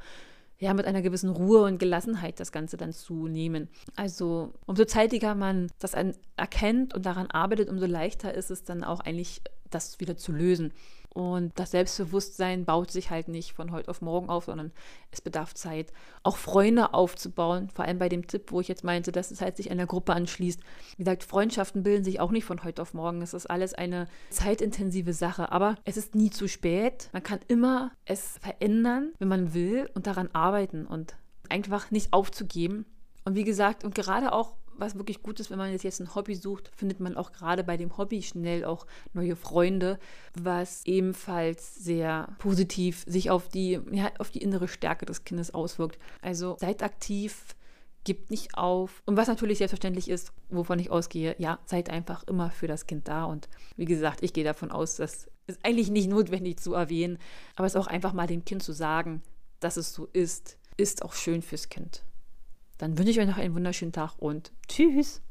ja, 0.58 0.72
mit 0.72 0.86
einer 0.86 1.02
gewissen 1.02 1.30
Ruhe 1.30 1.62
und 1.64 1.78
Gelassenheit 1.78 2.38
das 2.40 2.52
Ganze 2.52 2.76
dann 2.76 2.92
zu 2.92 3.26
nehmen. 3.26 3.68
Also 3.96 4.52
umso 4.66 4.84
zeitiger 4.84 5.34
man 5.34 5.70
das 5.78 5.94
erkennt 6.36 6.94
und 6.94 7.06
daran 7.06 7.30
arbeitet, 7.30 7.68
umso 7.68 7.86
leichter 7.86 8.34
ist 8.34 8.50
es 8.50 8.64
dann 8.64 8.84
auch 8.84 9.00
eigentlich, 9.00 9.42
das 9.74 10.00
wieder 10.00 10.16
zu 10.16 10.32
lösen. 10.32 10.72
Und 11.14 11.56
das 11.60 11.70
Selbstbewusstsein 11.70 12.64
baut 12.64 12.90
sich 12.90 13.10
halt 13.10 13.28
nicht 13.28 13.52
von 13.52 13.70
heute 13.70 13.88
auf 13.88 14.02
morgen 14.02 14.28
auf, 14.28 14.46
sondern 14.46 14.72
es 15.12 15.20
bedarf 15.20 15.54
Zeit. 15.54 15.92
Auch 16.24 16.36
Freunde 16.36 16.92
aufzubauen, 16.92 17.70
vor 17.72 17.84
allem 17.84 18.00
bei 18.00 18.08
dem 18.08 18.26
Tipp, 18.26 18.50
wo 18.50 18.60
ich 18.60 18.66
jetzt 18.66 18.82
meinte, 18.82 19.12
dass 19.12 19.30
es 19.30 19.40
halt 19.40 19.56
sich 19.56 19.70
einer 19.70 19.86
Gruppe 19.86 20.12
anschließt. 20.12 20.58
Wie 20.96 21.04
gesagt, 21.04 21.22
Freundschaften 21.22 21.84
bilden 21.84 22.02
sich 22.02 22.18
auch 22.18 22.32
nicht 22.32 22.44
von 22.44 22.64
heute 22.64 22.82
auf 22.82 22.94
morgen. 22.94 23.22
Es 23.22 23.32
ist 23.32 23.46
alles 23.46 23.74
eine 23.74 24.08
zeitintensive 24.30 25.12
Sache, 25.12 25.52
aber 25.52 25.76
es 25.84 25.96
ist 25.96 26.16
nie 26.16 26.30
zu 26.30 26.48
spät. 26.48 27.10
Man 27.12 27.22
kann 27.22 27.38
immer 27.46 27.92
es 28.06 28.38
verändern, 28.40 29.12
wenn 29.20 29.28
man 29.28 29.54
will 29.54 29.88
und 29.94 30.08
daran 30.08 30.30
arbeiten 30.32 30.84
und 30.84 31.14
einfach 31.48 31.92
nicht 31.92 32.12
aufzugeben. 32.12 32.86
Und 33.24 33.36
wie 33.36 33.44
gesagt, 33.44 33.84
und 33.84 33.94
gerade 33.94 34.32
auch 34.32 34.54
was 34.78 34.96
wirklich 34.96 35.22
gut 35.22 35.40
ist, 35.40 35.50
wenn 35.50 35.58
man 35.58 35.72
jetzt 35.72 36.00
ein 36.00 36.14
Hobby 36.14 36.34
sucht, 36.34 36.70
findet 36.74 37.00
man 37.00 37.16
auch 37.16 37.32
gerade 37.32 37.64
bei 37.64 37.76
dem 37.76 37.96
Hobby 37.96 38.22
schnell 38.22 38.64
auch 38.64 38.86
neue 39.12 39.36
Freunde, 39.36 39.98
was 40.34 40.84
ebenfalls 40.86 41.74
sehr 41.76 42.34
positiv 42.38 43.04
sich 43.06 43.30
auf 43.30 43.48
die, 43.48 43.80
ja, 43.90 44.10
auf 44.18 44.30
die 44.30 44.42
innere 44.42 44.68
Stärke 44.68 45.06
des 45.06 45.24
Kindes 45.24 45.52
auswirkt. 45.52 45.98
Also 46.22 46.56
seid 46.58 46.82
aktiv, 46.82 47.54
gibt 48.04 48.30
nicht 48.30 48.56
auf. 48.56 49.02
Und 49.06 49.16
was 49.16 49.28
natürlich 49.28 49.58
selbstverständlich 49.58 50.08
ist, 50.08 50.32
wovon 50.50 50.78
ich 50.78 50.90
ausgehe, 50.90 51.34
ja, 51.38 51.58
seid 51.64 51.90
einfach 51.90 52.22
immer 52.24 52.50
für 52.50 52.68
das 52.68 52.86
Kind 52.86 53.08
da. 53.08 53.24
Und 53.24 53.48
wie 53.76 53.86
gesagt, 53.86 54.22
ich 54.22 54.32
gehe 54.32 54.44
davon 54.44 54.70
aus, 54.70 54.96
dass 54.96 55.28
es 55.46 55.58
eigentlich 55.62 55.90
nicht 55.90 56.08
notwendig 56.08 56.58
zu 56.58 56.74
erwähnen, 56.74 57.18
aber 57.56 57.66
es 57.66 57.76
auch 57.76 57.86
einfach 57.86 58.12
mal 58.12 58.26
dem 58.26 58.44
Kind 58.44 58.62
zu 58.62 58.72
sagen, 58.72 59.22
dass 59.60 59.76
es 59.76 59.92
so 59.92 60.08
ist, 60.12 60.58
ist 60.76 61.02
auch 61.02 61.14
schön 61.14 61.42
fürs 61.42 61.68
Kind. 61.68 62.04
Dann 62.78 62.98
wünsche 62.98 63.10
ich 63.10 63.20
euch 63.20 63.26
noch 63.26 63.38
einen 63.38 63.54
wunderschönen 63.54 63.92
Tag 63.92 64.14
und 64.18 64.52
tschüss. 64.68 65.22